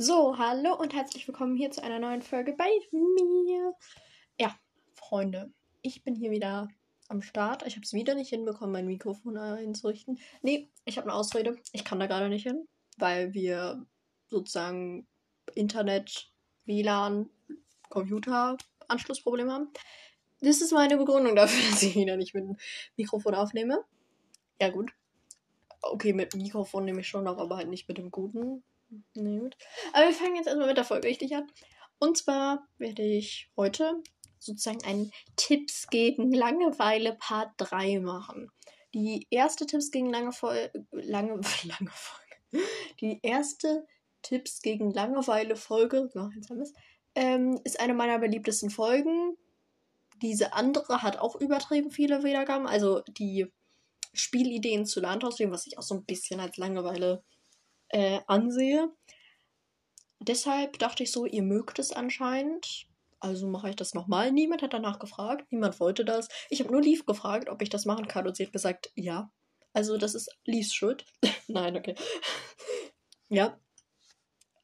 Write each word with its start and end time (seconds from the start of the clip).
So, 0.00 0.38
hallo 0.38 0.76
und 0.76 0.94
herzlich 0.94 1.26
willkommen 1.26 1.56
hier 1.56 1.72
zu 1.72 1.82
einer 1.82 1.98
neuen 1.98 2.22
Folge 2.22 2.52
bei 2.52 2.70
mir. 2.92 3.74
Ja, 4.38 4.56
Freunde, 4.94 5.52
ich 5.82 6.04
bin 6.04 6.14
hier 6.14 6.30
wieder 6.30 6.68
am 7.08 7.20
Start. 7.20 7.66
Ich 7.66 7.74
habe 7.74 7.84
es 7.84 7.92
wieder 7.92 8.14
nicht 8.14 8.28
hinbekommen, 8.28 8.70
mein 8.70 8.86
Mikrofon 8.86 9.36
einzurichten. 9.36 10.20
Nee, 10.40 10.70
ich 10.84 10.98
habe 10.98 11.08
eine 11.08 11.18
Ausrede. 11.18 11.56
Ich 11.72 11.84
kann 11.84 11.98
da 11.98 12.06
gerade 12.06 12.28
nicht 12.28 12.44
hin, 12.44 12.68
weil 12.96 13.34
wir 13.34 13.84
sozusagen 14.28 15.08
Internet, 15.56 16.30
WLAN, 16.64 17.28
Computer 17.88 18.56
Anschlussprobleme 18.86 19.52
haben. 19.52 19.68
Das 20.40 20.60
ist 20.60 20.70
meine 20.70 20.96
Begründung 20.96 21.34
dafür, 21.34 21.60
dass 21.72 21.82
ich 21.82 21.96
wieder 21.96 22.16
nicht 22.16 22.34
mit 22.34 22.44
dem 22.44 22.56
Mikrofon 22.96 23.34
aufnehme. 23.34 23.84
Ja, 24.60 24.68
gut. 24.68 24.92
Okay, 25.82 26.12
mit 26.12 26.34
dem 26.34 26.42
Mikrofon 26.42 26.84
nehme 26.84 27.00
ich 27.00 27.08
schon 27.08 27.26
auf, 27.26 27.38
aber 27.38 27.56
halt 27.56 27.68
nicht 27.68 27.88
mit 27.88 27.98
dem 27.98 28.12
guten 28.12 28.62
Nee, 29.14 29.38
gut. 29.38 29.56
Aber 29.92 30.06
wir 30.06 30.14
fangen 30.14 30.36
jetzt 30.36 30.46
erstmal 30.46 30.68
mit 30.68 30.76
der 30.76 30.84
Folge 30.84 31.08
richtig 31.08 31.34
an. 31.34 31.50
Und 31.98 32.16
zwar 32.16 32.66
werde 32.78 33.02
ich 33.02 33.50
heute 33.56 34.02
sozusagen 34.38 34.84
einen 34.84 35.12
Tipps 35.36 35.88
gegen 35.88 36.32
Langeweile 36.32 37.14
Part 37.14 37.52
3 37.58 38.00
machen. 38.00 38.50
Die 38.94 39.26
erste 39.30 39.66
Tipps 39.66 39.90
gegen 39.90 40.10
lange. 40.10 40.30
Lange, 40.92 41.40
lange 41.64 41.90
Folge. 41.92 42.66
Die 43.00 43.20
erste 43.22 43.86
Tipps 44.22 44.62
gegen 44.62 44.90
Langeweile 44.92 45.56
Folge, 45.56 46.10
ähm, 47.14 47.60
ist 47.64 47.80
eine 47.80 47.94
meiner 47.94 48.18
beliebtesten 48.18 48.70
Folgen. 48.70 49.36
Diese 50.22 50.52
andere 50.52 51.02
hat 51.02 51.18
auch 51.18 51.36
übertrieben 51.36 51.90
viele 51.90 52.24
Wiedergaben. 52.24 52.66
Also 52.66 53.02
die 53.08 53.46
Spielideen 54.12 54.86
zu 54.86 55.00
Landhaus, 55.00 55.38
was 55.40 55.66
ich 55.66 55.78
auch 55.78 55.82
so 55.82 55.94
ein 55.94 56.04
bisschen 56.04 56.40
als 56.40 56.56
Langeweile 56.56 57.22
äh, 57.88 58.20
ansehe. 58.26 58.90
Deshalb 60.20 60.78
dachte 60.78 61.04
ich 61.04 61.12
so, 61.12 61.26
ihr 61.26 61.42
mögt 61.42 61.78
es 61.78 61.92
anscheinend. 61.92 62.86
Also 63.20 63.48
mache 63.48 63.70
ich 63.70 63.76
das 63.76 63.94
nochmal. 63.94 64.32
Niemand 64.32 64.62
hat 64.62 64.72
danach 64.72 64.98
gefragt. 64.98 65.46
Niemand 65.50 65.78
wollte 65.80 66.04
das. 66.04 66.28
Ich 66.50 66.60
habe 66.60 66.72
nur 66.72 66.82
Lief 66.82 67.06
gefragt, 67.06 67.48
ob 67.48 67.62
ich 67.62 67.70
das 67.70 67.84
machen 67.84 68.08
kann. 68.08 68.26
Und 68.26 68.36
sie 68.36 68.46
hat 68.46 68.52
gesagt, 68.52 68.90
ja. 68.94 69.30
Also 69.72 69.96
das 69.96 70.14
ist 70.14 70.30
Liefs 70.44 70.74
Schuld. 70.74 71.04
Nein, 71.48 71.76
okay. 71.76 71.94
ja. 73.28 73.58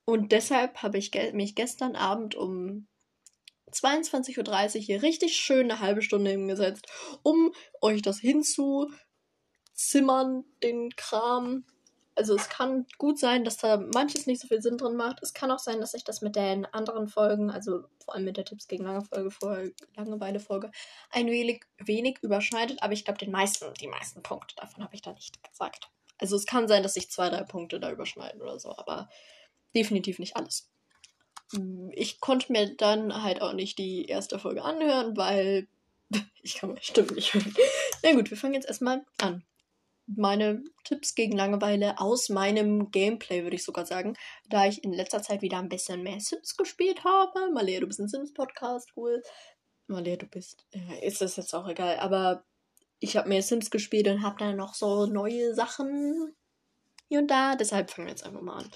Und 0.05 0.33
deshalb 0.33 0.83
habe 0.83 0.99
ich 0.99 1.11
ge 1.11 1.33
mich 1.33 1.55
gestern 1.55 1.97
Abend 1.97 2.35
um 2.35 2.89
22.30 3.73 4.77
Uhr 4.77 4.83
hier 4.83 5.03
richtig 5.03 5.37
schön 5.37 5.71
eine 5.71 5.81
halbe 5.81 6.03
Stunde 6.03 6.31
hingesetzt, 6.31 6.87
um 7.23 7.55
euch 7.81 8.03
das 8.03 8.21
hinzuzimmern, 8.21 10.45
den 10.63 10.91
Kram, 10.97 11.65
also 12.17 12.37
es 12.37 12.49
kann 12.49 12.87
gut 12.99 13.19
sein, 13.19 13.45
dass 13.45 13.57
da 13.57 13.77
manches 13.77 14.27
nicht 14.27 14.41
so 14.41 14.49
viel 14.49 14.63
Sinn 14.63 14.79
drin 14.79 14.97
macht. 14.97 15.23
Es 15.23 15.35
kann 15.35 15.51
auch 15.51 15.59
sein, 15.59 15.81
dass 15.81 15.93
sich 15.93 16.05
das 16.05 16.21
mit 16.21 16.37
den 16.37 16.65
anderen 16.67 17.09
Folgen, 17.09 17.51
also 17.51 17.85
vor 18.05 18.15
allem 18.15 18.25
mit 18.25 18.37
der 18.37 18.45
Tipps 18.45 18.69
gegen 18.69 18.85
lange 18.85 19.03
Folge, 19.03 19.75
Langeweile 19.97 20.41
Folge, 20.41 20.71
ein 21.11 21.27
wenig, 21.27 21.65
wenig 21.79 22.19
überschneidet. 22.23 22.83
Aber 22.83 22.93
ich 22.93 23.05
glaube, 23.05 23.19
den 23.19 23.33
meisten, 23.33 23.73
die 23.75 23.89
meisten 23.89 24.23
Punkte 24.23 24.55
davon 24.57 24.85
habe 24.85 24.95
ich 24.95 25.03
da 25.03 25.13
nicht 25.13 25.43
gesagt. 25.43 25.91
Also 26.19 26.37
es 26.37 26.47
kann 26.47 26.69
sein, 26.69 26.83
dass 26.83 26.95
sich 26.95 27.11
zwei, 27.11 27.29
drei 27.29 27.43
Punkte 27.43 27.81
da 27.81 27.91
überschneiden 27.91 28.41
oder 28.41 28.61
so, 28.61 28.77
aber 28.77 29.09
definitiv 29.75 30.21
nicht 30.21 30.37
alles. 30.37 30.71
Ich 31.91 32.21
konnte 32.21 32.53
mir 32.53 32.75
dann 32.77 33.23
halt 33.23 33.43
auch 33.43 33.53
nicht 33.53 33.79
die 33.79 34.07
erste 34.07 34.39
Folge 34.39 34.63
anhören, 34.63 35.17
weil 35.17 35.67
ich 36.43 36.55
kann 36.55 36.71
meine 36.71 36.83
Stimme 36.83 37.13
nicht 37.13 37.35
hören. 37.35 37.55
Na 38.03 38.13
gut, 38.13 38.31
wir 38.31 38.37
fangen 38.37 38.55
jetzt 38.55 38.69
erstmal 38.69 39.05
an 39.21 39.45
meine 40.07 40.63
Tipps 40.85 41.15
gegen 41.15 41.37
Langeweile 41.37 41.99
aus 41.99 42.29
meinem 42.29 42.91
Gameplay, 42.91 43.43
würde 43.43 43.57
ich 43.57 43.65
sogar 43.65 43.87
sagen. 43.87 44.17
Da 44.49 44.67
ich 44.67 44.85
in 44.85 44.93
letzter 44.93 45.23
Zeit 45.23 45.43
wieder 45.43 45.59
ein 45.59 45.69
bisschen 45.69 46.03
mehr 46.03 46.21
Sims 46.21 46.57
gespielt 46.57 47.05
habe. 47.05 47.51
Malea, 47.53 47.81
du 47.81 47.87
bist 47.87 48.01
ein 48.01 48.09
Sims-Podcast, 48.09 48.93
cool. 48.97 49.23
Malea, 49.87 50.17
du 50.17 50.27
bist. 50.27 50.67
Äh, 50.73 51.07
ist 51.07 51.21
das 51.21 51.37
jetzt 51.37 51.55
auch 51.55 51.69
egal. 51.69 51.99
Aber 51.99 52.45
ich 53.01 53.17
habe 53.17 53.29
mehr 53.29 53.43
Sims 53.43 53.71
gespielt 53.71 54.09
und 54.09 54.23
habe 54.23 54.37
dann 54.39 54.57
noch 54.57 54.75
so 54.75 55.07
neue 55.07 55.55
Sachen 55.55 56.35
hier 57.09 57.21
und 57.21 57.31
da. 57.31 57.57
Deshalb 57.57 57.91
fangen 57.91 58.07
wir 58.07 58.13
jetzt 58.13 58.25
einfach 58.25 58.43
mal 58.43 58.59
an. 58.59 58.71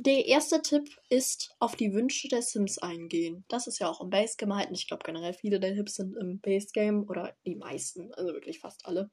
Der 0.00 0.26
erste 0.26 0.62
Tipp 0.62 0.88
ist 1.08 1.56
auf 1.58 1.74
die 1.74 1.92
Wünsche 1.92 2.28
der 2.28 2.42
Sims 2.42 2.78
eingehen. 2.78 3.44
Das 3.48 3.66
ist 3.66 3.80
ja 3.80 3.88
auch 3.88 4.00
im 4.00 4.10
Base 4.10 4.36
gemeint. 4.36 4.70
Ich 4.70 4.86
glaube 4.86 5.02
generell 5.04 5.32
viele 5.32 5.58
der 5.58 5.74
Tipps 5.74 5.96
sind 5.96 6.16
im 6.16 6.40
Base 6.40 6.68
Game 6.72 7.08
oder 7.08 7.34
die 7.44 7.56
meisten, 7.56 8.14
also 8.14 8.32
wirklich 8.32 8.60
fast 8.60 8.86
alle 8.86 9.10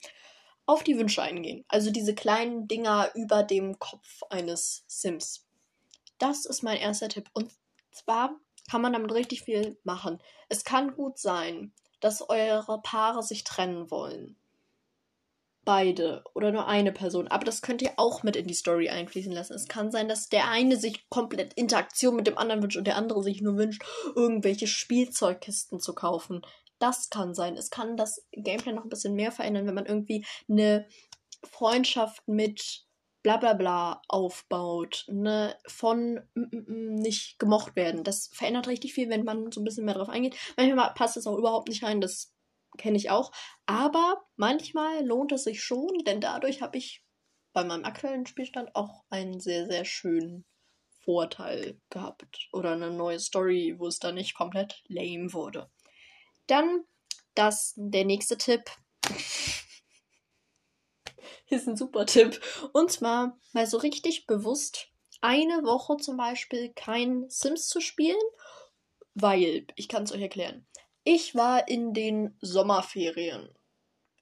auf 0.66 0.84
die 0.84 0.98
Wünsche 0.98 1.22
eingehen. 1.22 1.66
Also 1.68 1.92
diese 1.92 2.16
kleinen 2.16 2.68
Dinger 2.68 3.12
über 3.16 3.44
dem 3.44 3.80
Kopf 3.80 4.24
eines 4.30 4.84
Sims. 4.88 5.46
Das 6.18 6.46
ist 6.46 6.64
mein 6.64 6.78
erster 6.78 7.10
Tipp. 7.10 7.30
Und 7.34 7.52
zwar 7.92 8.36
kann 8.70 8.82
man 8.82 8.94
damit 8.94 9.14
richtig 9.14 9.44
viel 9.44 9.78
machen. 9.84 10.20
Es 10.50 10.64
kann 10.64 10.96
gut 10.96 11.20
sein, 11.20 11.74
dass 12.00 12.30
eure 12.30 12.82
Paare 12.82 13.24
sich 13.24 13.44
trennen 13.44 13.92
wollen. 13.92 14.38
Beide 15.64 16.24
oder 16.36 16.52
nur 16.52 16.68
eine 16.68 16.92
Person. 16.92 17.28
Aber 17.28 17.44
das 17.44 17.64
könnt 17.64 17.82
ihr 17.82 17.94
auch 17.98 18.22
mit 18.22 18.36
in 18.36 18.46
die 18.46 18.54
Story 18.54 18.90
einfließen 18.90 19.32
lassen. 19.32 19.54
Es 19.54 19.68
kann 19.68 19.92
sein, 19.92 20.08
dass 20.08 20.30
der 20.30 20.50
eine 20.50 20.78
sich 20.78 21.10
komplett 21.10 21.54
Interaktion 21.54 22.16
mit 22.16 22.28
dem 22.28 22.38
anderen 22.38 22.62
wünscht 22.62 22.78
und 22.78 22.86
der 22.86 22.98
andere 22.98 23.24
sich 23.24 23.42
nur 23.42 23.58
wünscht, 23.58 23.84
irgendwelche 24.16 24.68
Spielzeugkisten 24.68 25.80
zu 25.80 25.96
kaufen. 25.96 26.42
Das 26.80 27.10
kann 27.10 27.34
sein. 27.34 27.56
Es 27.58 27.70
kann 27.70 27.98
das 27.98 28.26
Gameplay 28.32 28.74
noch 28.74 28.84
ein 28.84 28.90
bisschen 28.90 29.16
mehr 29.16 29.32
verändern, 29.32 29.68
wenn 29.68 29.76
man 29.76 29.86
irgendwie 29.86 30.26
eine 30.50 30.88
Freundschaft 31.44 32.28
mit 32.28 32.86
bla 33.26 33.38
bla 33.38 33.54
bla 33.54 34.02
aufbaut, 34.08 35.06
ne, 35.08 35.58
von 35.68 36.20
mm, 36.36 36.42
mm, 36.52 36.96
nicht 36.96 37.40
gemocht 37.40 37.76
werden. 37.76 38.04
Das 38.04 38.30
verändert 38.34 38.68
richtig 38.68 38.94
viel, 38.94 39.10
wenn 39.10 39.24
man 39.24 39.52
so 39.52 39.62
ein 39.62 39.64
bisschen 39.64 39.86
mehr 39.86 39.96
drauf 39.96 40.10
eingeht. 40.10 40.36
Manchmal 40.58 40.94
passt 40.94 41.18
es 41.18 41.26
auch 41.26 41.38
überhaupt 41.38 41.70
nicht 41.70 41.84
rein, 41.84 42.02
das 42.02 42.36
kenne 42.78 42.98
ich 42.98 43.10
auch. 43.10 43.32
Aber 43.66 44.22
manchmal 44.36 45.04
lohnt 45.04 45.32
es 45.32 45.44
sich 45.44 45.64
schon, 45.64 46.04
denn 46.06 46.22
dadurch 46.22 46.62
habe 46.62 46.78
ich 46.78 47.04
bei 47.52 47.64
meinem 47.64 47.86
aktuellen 47.86 48.28
Spielstand 48.28 48.76
auch 48.76 49.06
einen 49.10 49.40
sehr, 49.40 49.66
sehr 49.66 49.86
schönen 49.86 50.46
Vorteil 51.00 51.80
gehabt. 51.90 52.50
Oder 52.52 52.74
eine 52.74 52.92
neue 52.92 53.20
Story, 53.20 53.76
wo 53.78 53.88
es 53.88 53.98
dann 53.98 54.16
nicht 54.16 54.36
komplett 54.36 54.84
lame 54.88 55.34
wurde. 55.34 55.72
Dann 56.48 56.86
das, 57.34 57.74
der 57.76 58.06
nächste 58.06 58.38
Tipp. 58.38 58.64
ist 61.50 61.68
ein 61.68 61.78
super 61.78 62.06
Tipp. 62.06 62.40
Und 62.74 62.92
zwar 62.92 63.38
mal 63.54 63.68
so 63.68 63.78
richtig 63.78 64.26
bewusst 64.28 64.90
eine 65.22 65.64
Woche 65.64 65.98
zum 65.98 66.18
Beispiel 66.18 66.72
kein 66.74 67.30
Sims 67.30 67.68
zu 67.68 67.82
spielen, 67.82 68.22
weil, 69.14 69.66
ich 69.76 69.88
kann 69.88 70.04
es 70.04 70.12
euch 70.12 70.22
erklären. 70.22 70.68
Ich 71.04 71.36
war 71.36 71.68
in 71.68 71.94
den 71.94 72.38
Sommerferien 72.42 73.50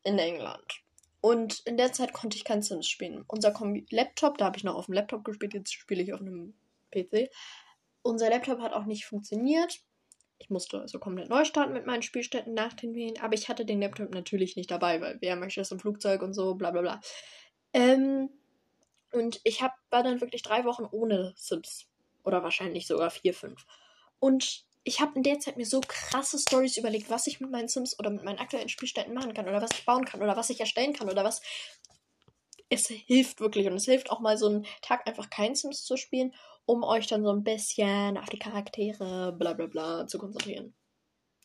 in 0.04 0.20
England. 0.20 0.82
Und 1.22 1.62
in 1.62 1.78
der 1.78 1.94
Zeit 1.94 2.14
konnte 2.14 2.36
ich 2.36 2.44
kein 2.44 2.62
Sims 2.62 2.88
spielen. 2.88 3.24
Unser 3.28 3.52
Kombi 3.52 3.86
Laptop, 3.90 4.38
da 4.38 4.46
habe 4.46 4.58
ich 4.58 4.64
noch 4.64 4.76
auf 4.76 4.86
dem 4.86 4.94
Laptop 4.94 5.24
gespielt, 5.24 5.54
jetzt 5.54 5.74
spiele 5.74 6.04
ich 6.04 6.14
auf 6.14 6.20
einem 6.20 6.54
PC. 6.92 7.30
Unser 8.02 8.30
Laptop 8.30 8.60
hat 8.60 8.74
auch 8.74 8.86
nicht 8.86 9.06
funktioniert. 9.06 9.80
Ich 10.44 10.50
musste 10.50 10.82
also 10.82 11.00
komplett 11.00 11.30
neu 11.30 11.46
starten 11.46 11.72
mit 11.72 11.86
meinen 11.86 12.02
Spielstätten 12.02 12.54
nach 12.54 12.74
den 12.74 12.94
Ferien, 12.94 13.18
aber 13.22 13.34
ich 13.34 13.48
hatte 13.48 13.66
den 13.66 13.80
Laptop 13.80 14.14
natürlich 14.14 14.58
nicht 14.58 14.70
dabei, 14.70 15.00
weil 15.00 15.18
wer 15.22 15.38
möchte 15.38 15.62
das 15.62 15.72
im 15.72 15.80
Flugzeug 15.80 16.22
und 16.22 16.34
so, 16.34 16.56
bla 16.56 16.72
bla 16.72 16.82
bla. 16.82 17.02
Ähm, 17.72 18.30
und 19.14 19.40
ich 19.46 19.62
hab, 19.62 19.74
war 19.90 20.04
dann 20.04 20.20
wirklich 20.20 20.42
drei 20.42 20.66
Wochen 20.66 20.84
ohne 20.92 21.34
Sims. 21.38 21.86
Oder 22.26 22.44
wahrscheinlich 22.44 22.88
sogar 22.88 23.10
vier, 23.10 23.34
fünf. 23.34 23.66
Und 24.20 24.66
ich 24.84 25.00
habe 25.00 25.14
in 25.16 25.24
der 25.24 25.40
Zeit 25.40 25.56
mir 25.56 25.66
so 25.66 25.80
krasse 25.80 26.38
Stories 26.38 26.76
überlegt, 26.76 27.10
was 27.10 27.26
ich 27.28 27.40
mit 27.40 27.50
meinen 27.50 27.70
Sims 27.70 27.98
oder 27.98 28.10
mit 28.10 28.26
meinen 28.26 28.40
aktuellen 28.40 28.70
Spielstätten 28.70 29.14
machen 29.14 29.34
kann 29.34 29.48
oder 29.48 29.62
was 29.62 29.72
ich 29.72 29.86
bauen 29.86 30.04
kann 30.04 30.22
oder 30.22 30.36
was 30.36 30.50
ich 30.50 30.60
erstellen 30.60 30.92
kann 30.92 31.10
oder 31.10 31.24
was. 31.24 31.42
Es 32.68 32.88
hilft 32.88 33.40
wirklich 33.40 33.68
und 33.68 33.76
es 33.76 33.86
hilft 33.86 34.12
auch 34.12 34.20
mal 34.20 34.38
so 34.38 34.48
einen 34.48 34.66
Tag 34.82 35.08
einfach 35.08 35.30
kein 35.30 35.56
Sims 35.56 35.86
zu 35.86 35.96
spielen 35.96 36.34
um 36.66 36.84
euch 36.84 37.08
dann 37.08 37.24
so 37.24 37.32
ein 37.32 37.44
bisschen 37.44 38.18
auf 38.18 38.30
die 38.30 38.40
Charaktere, 38.40 39.34
bla 39.34 39.54
bla 39.54 39.68
bla, 39.68 40.08
zu 40.08 40.18
konzentrieren. 40.18 40.74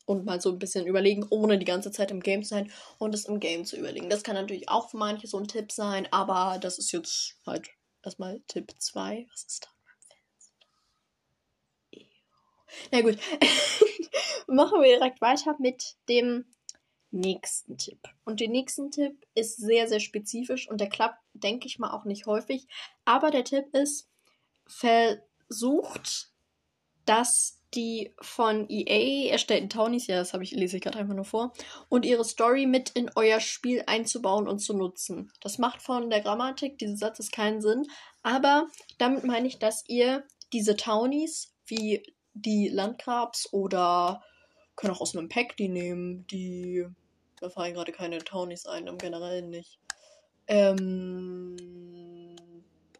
Und 0.07 0.25
mal 0.25 0.41
so 0.41 0.51
ein 0.51 0.59
bisschen 0.59 0.87
überlegen, 0.87 1.27
ohne 1.29 1.59
die 1.59 1.67
ganze 1.67 1.91
Zeit 1.91 2.11
im 2.11 2.21
Game 2.21 2.43
zu 2.43 2.51
sein 2.51 2.73
und 2.99 3.15
es 3.15 3.27
im 3.27 3.41
Game 3.41 3.67
zu 3.67 3.77
überlegen. 3.77 4.09
Das 4.09 4.23
kann 4.23 4.37
natürlich 4.37 4.69
auch 4.69 4.91
für 4.91 4.97
manche 4.97 5.27
so 5.27 5.39
ein 5.39 5.49
Tipp 5.49 5.71
sein, 5.71 6.09
aber 6.11 6.59
das 6.59 6.79
ist 6.79 6.93
jetzt 6.93 7.37
halt 7.47 7.69
erstmal 8.03 8.41
Tipp 8.49 8.73
2. 8.79 9.27
Was 9.31 9.45
ist 9.45 9.65
da? 9.65 9.71
Na 12.93 13.01
gut. 13.03 13.19
Machen 14.47 14.81
wir 14.81 14.97
direkt 14.97 15.21
weiter 15.21 15.57
mit 15.59 15.97
dem 16.09 16.47
nächsten 17.11 17.77
Tipp. 17.77 17.99
Und 18.25 18.41
der 18.41 18.49
nächste 18.49 18.89
Tipp 18.91 19.27
ist 19.35 19.57
sehr, 19.57 19.89
sehr 19.89 20.01
spezifisch 20.01 20.69
und 20.69 20.81
der 20.81 20.89
klappt, 20.89 21.21
denke 21.33 21.67
ich 21.67 21.79
mal, 21.79 21.93
auch 21.93 22.05
nicht 22.05 22.27
häufig. 22.27 22.67
Aber 23.05 23.31
der 23.31 23.45
Tipp 23.45 23.75
ist, 23.75 24.09
versucht, 24.69 26.31
dass 27.05 27.59
die 27.75 28.15
von 28.21 28.67
EA 28.69 29.31
erstellten 29.31 29.69
Townies, 29.69 30.07
ja, 30.07 30.17
das 30.17 30.33
habe 30.33 30.43
ich, 30.43 30.53
lese 30.53 30.77
ich 30.77 30.83
gerade 30.83 30.99
einfach 30.99 31.15
nur 31.15 31.25
vor, 31.25 31.53
und 31.89 32.07
ihre 32.07 32.25
Story 32.25 32.67
mit 32.67 32.91
in 32.91 33.11
euer 33.15 33.41
Spiel 33.41 33.83
einzubauen 33.87 34.49
und 34.49 34.61
zu 34.61 34.75
nutzen. 34.75 35.31
Das 35.41 35.59
macht 35.59 35.83
von 35.83 36.09
der 36.09 36.21
Grammatik 36.21 36.79
dieses 36.79 37.01
Satzes 37.01 37.31
keinen 37.31 37.61
Sinn, 37.61 37.87
aber 38.23 38.69
damit 38.97 39.25
meine 39.25 39.47
ich, 39.47 39.59
dass 39.59 39.85
ihr 39.87 40.25
diese 40.53 40.77
Townies, 40.77 41.55
wie 41.67 42.03
die 42.33 42.69
Landgrabs 42.69 43.53
oder 43.53 44.23
können 44.77 44.95
auch 44.95 45.01
aus 45.01 45.17
einem 45.17 45.29
Pack 45.29 45.57
die 45.57 45.69
nehmen, 45.69 46.27
die. 46.29 46.87
Da 47.41 47.51
fallen 47.51 47.75
gerade 47.75 47.93
keine 47.93 48.19
Townies 48.19 48.67
ein, 48.67 48.87
im 48.87 48.99
Generellen 48.99 49.51
nicht. 49.51 49.79
Ähm. 50.47 51.57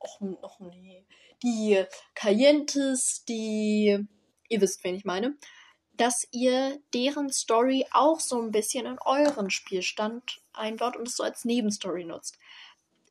Och, 0.01 0.45
och 0.45 0.61
nee. 0.61 1.05
Die 1.43 1.85
Cayentes, 2.15 3.25
die. 3.25 4.07
Ihr 4.49 4.61
wisst, 4.61 4.83
wen 4.85 4.95
ich 4.95 5.05
meine. 5.05 5.37
Dass 5.97 6.27
ihr 6.31 6.79
deren 6.95 7.31
Story 7.31 7.87
auch 7.93 8.21
so 8.21 8.41
ein 8.41 8.51
bisschen 8.51 8.87
in 8.87 8.99
euren 9.05 9.51
Spielstand 9.51 10.41
einbaut 10.53 10.97
und 10.97 11.09
es 11.09 11.17
so 11.17 11.25
als 11.25 11.45
Nebenstory 11.45 12.05
nutzt. 12.05 12.39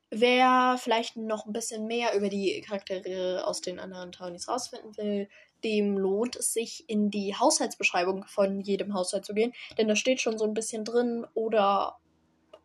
Wer 0.10 0.78
vielleicht 0.82 1.18
noch 1.18 1.46
ein 1.46 1.54
bisschen 1.54 1.86
mehr 1.86 2.14
über 2.14 2.30
die 2.30 2.62
Charaktere 2.62 3.46
aus 3.46 3.60
den 3.60 3.78
anderen 3.78 4.14
Townies 4.14 4.48
rausfinden 4.48 4.96
will, 4.96 5.28
dem 5.64 5.98
lohnt 5.98 6.36
es 6.38 6.54
sich, 6.54 6.86
in 6.88 7.10
die 7.10 7.36
Haushaltsbeschreibung 7.36 8.26
von 8.28 8.62
jedem 8.62 8.94
Haushalt 8.94 9.26
zu 9.26 9.34
gehen, 9.34 9.54
denn 9.78 9.88
da 9.88 9.96
steht 9.96 10.22
schon 10.22 10.38
so 10.38 10.46
ein 10.46 10.54
bisschen 10.54 10.86
drin 10.86 11.26
oder 11.34 12.00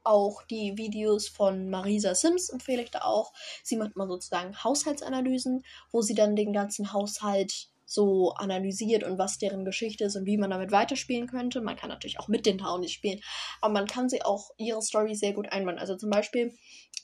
auch 0.05 0.43
die 0.45 0.77
Videos 0.77 1.29
von 1.29 1.71
Marisa 1.71 2.15
Sims 2.15 2.49
empfehle 2.49 2.83
ich 2.83 2.91
da 2.91 3.03
auch. 3.03 3.33
Sie 3.63 3.77
macht 3.77 3.97
mal 3.97 4.09
sozusagen 4.09 4.63
Haushaltsanalysen, 4.63 5.65
wo 5.91 6.03
sie 6.03 6.15
dann 6.15 6.37
den 6.37 6.53
ganzen 6.53 6.93
Haushalt 6.93 7.69
so 7.93 8.33
analysiert 8.35 9.05
und 9.05 9.19
was 9.19 9.39
deren 9.39 9.65
Geschichte 9.65 10.05
ist 10.05 10.17
und 10.17 10.27
wie 10.27 10.39
man 10.39 10.51
damit 10.51 10.73
weiterspielen 10.73 11.27
könnte. 11.29 11.61
Man 11.61 11.77
kann 11.77 11.91
natürlich 11.91 12.19
auch 12.19 12.29
mit 12.29 12.47
den 12.47 12.59
Townies 12.59 12.93
spielen, 12.93 13.21
aber 13.61 13.73
man 13.75 13.87
kann 13.87 14.09
sie 14.09 14.23
auch 14.23 14.51
ihre 14.57 14.83
Story 14.83 15.15
sehr 15.15 15.33
gut 15.33 15.53
einbauen. 15.53 15.79
Also 15.79 15.97
zum 15.97 16.11
Beispiel, 16.11 16.57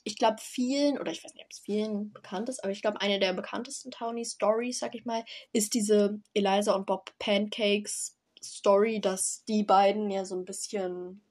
ich 0.05 0.17
glaube 0.17 0.39
vielen, 0.41 0.99
oder 0.99 1.13
ich 1.13 1.23
weiß 1.23 1.35
nicht, 1.35 1.45
ob 1.45 1.51
es 1.51 1.59
vielen 1.59 2.13
bekannt 2.13 2.49
ist, 2.49 2.65
aber 2.65 2.73
ich 2.73 2.81
glaube 2.81 3.01
eine 3.01 3.19
der 3.21 3.35
bekanntesten 3.35 3.91
Townie-Stories, 3.91 4.79
sag 4.79 4.95
ich 4.95 5.05
mal, 5.05 5.25
ist 5.53 5.75
diese 5.75 6.21
Eliza 6.33 6.75
und 6.75 6.87
Bob 6.87 7.13
Pancakes 7.19 8.17
Story, 8.43 9.01
dass 9.01 9.45
die 9.47 9.65
beiden 9.65 10.11
ja 10.11 10.25
so 10.25 10.37
ein 10.37 10.45
bisschen 10.45 11.23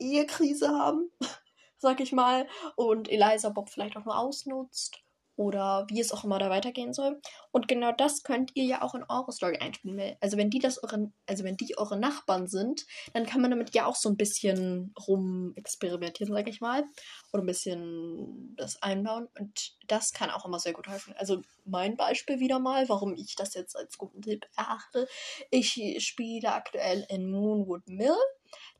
Ehekrise 0.00 0.68
haben, 0.68 1.10
sag 1.78 2.00
ich 2.00 2.12
mal, 2.12 2.48
und 2.76 3.10
Eliza 3.10 3.50
Bob 3.50 3.70
vielleicht 3.70 3.96
auch 3.96 4.04
nur 4.04 4.18
ausnutzt 4.18 5.02
oder 5.40 5.86
wie 5.88 6.00
es 6.00 6.12
auch 6.12 6.24
immer 6.24 6.38
da 6.38 6.50
weitergehen 6.50 6.92
soll. 6.92 7.18
Und 7.50 7.66
genau 7.66 7.92
das 7.92 8.24
könnt 8.24 8.50
ihr 8.56 8.64
ja 8.64 8.82
auch 8.82 8.94
in 8.94 9.04
eure 9.08 9.32
Story 9.32 9.56
einspielen. 9.56 10.14
Also 10.20 10.36
wenn 10.36 10.50
die 10.50 10.58
das 10.58 10.82
eure, 10.82 11.10
also 11.26 11.44
wenn 11.44 11.56
die 11.56 11.78
eure 11.78 11.98
Nachbarn 11.98 12.46
sind, 12.46 12.84
dann 13.14 13.24
kann 13.24 13.40
man 13.40 13.50
damit 13.50 13.74
ja 13.74 13.86
auch 13.86 13.96
so 13.96 14.10
ein 14.10 14.18
bisschen 14.18 14.92
rumexperimentieren, 15.08 16.34
sag 16.34 16.46
ich 16.46 16.60
mal. 16.60 16.84
Oder 17.32 17.42
ein 17.42 17.46
bisschen 17.46 18.54
das 18.56 18.82
einbauen. 18.82 19.28
Und 19.38 19.78
das 19.86 20.12
kann 20.12 20.28
auch 20.28 20.44
immer 20.44 20.58
sehr 20.58 20.74
gut 20.74 20.88
helfen. 20.88 21.14
Also 21.16 21.40
mein 21.64 21.96
Beispiel 21.96 22.38
wieder 22.38 22.58
mal, 22.58 22.90
warum 22.90 23.14
ich 23.14 23.34
das 23.34 23.54
jetzt 23.54 23.76
als 23.76 23.96
guten 23.96 24.20
Tipp 24.20 24.44
erachte. 24.58 25.08
Ich 25.50 25.80
spiele 26.04 26.52
aktuell 26.52 27.06
in 27.08 27.30
Moonwood 27.30 27.88
Mill. 27.88 28.18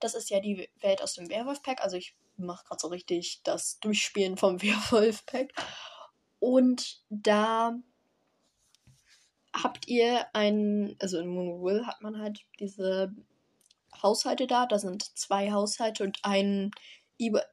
Das 0.00 0.14
ist 0.14 0.30
ja 0.30 0.40
die 0.40 0.68
Welt 0.80 1.02
aus 1.02 1.14
dem 1.14 1.28
Werwolf-Pack. 1.28 1.82
Also 1.82 1.96
ich 1.96 2.14
mache 2.36 2.64
gerade 2.64 2.80
so 2.80 2.88
richtig 2.88 3.42
das 3.44 3.78
Durchspielen 3.80 4.36
vom 4.36 4.60
Werwolf-Pack. 4.62 5.52
Und 6.38 7.02
da 7.10 7.78
habt 9.52 9.88
ihr 9.88 10.26
ein, 10.34 10.96
also 11.00 11.18
in 11.18 11.28
Moon 11.28 11.62
Will 11.62 11.86
hat 11.86 12.00
man 12.00 12.18
halt 12.18 12.44
diese 12.58 13.12
Haushalte 14.02 14.46
da. 14.46 14.66
Da 14.66 14.78
sind 14.78 15.16
zwei 15.18 15.52
Haushalte 15.52 16.04
und 16.04 16.18
ein 16.22 16.70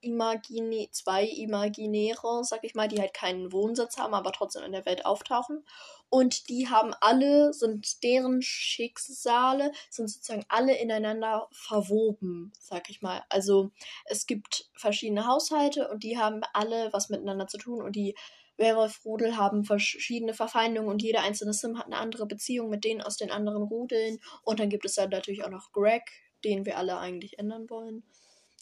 Imagine, 0.01 0.89
zwei 0.91 1.25
Imaginäre, 1.25 2.43
sag 2.43 2.63
ich 2.63 2.75
mal, 2.75 2.87
die 2.87 2.99
halt 2.99 3.13
keinen 3.13 3.51
Wohnsitz 3.51 3.97
haben, 3.97 4.13
aber 4.13 4.31
trotzdem 4.31 4.63
in 4.63 4.71
der 4.71 4.85
Welt 4.85 5.05
auftauchen. 5.05 5.65
Und 6.09 6.47
die 6.47 6.69
haben 6.69 6.93
alle, 7.01 7.53
sind 7.53 8.01
deren 8.03 8.41
Schicksale, 8.41 9.71
sind 9.89 10.09
sozusagen 10.09 10.45
alle 10.47 10.77
ineinander 10.77 11.49
verwoben, 11.51 12.53
sag 12.59 12.89
ich 12.89 13.01
mal. 13.01 13.23
Also 13.29 13.71
es 14.05 14.25
gibt 14.25 14.69
verschiedene 14.73 15.27
Haushalte 15.27 15.89
und 15.89 16.03
die 16.03 16.17
haben 16.17 16.41
alle 16.53 16.93
was 16.93 17.09
miteinander 17.09 17.47
zu 17.47 17.57
tun 17.57 17.83
und 17.83 17.95
die 17.95 18.15
Werwolf-Rudel 18.57 19.37
haben 19.37 19.63
verschiedene 19.63 20.33
Verfeindungen 20.33 20.89
und 20.89 21.03
jeder 21.03 21.21
einzelne 21.21 21.53
Sim 21.53 21.77
hat 21.77 21.85
eine 21.85 21.97
andere 21.97 22.25
Beziehung 22.25 22.69
mit 22.69 22.83
denen 22.83 23.01
aus 23.01 23.17
den 23.17 23.31
anderen 23.31 23.63
Rudeln. 23.63 24.19
Und 24.43 24.59
dann 24.59 24.69
gibt 24.69 24.85
es 24.85 24.95
dann 24.95 25.09
natürlich 25.09 25.43
auch 25.43 25.49
noch 25.49 25.71
Greg, 25.71 26.03
den 26.43 26.65
wir 26.65 26.77
alle 26.77 26.97
eigentlich 26.97 27.37
ändern 27.37 27.69
wollen. 27.69 28.03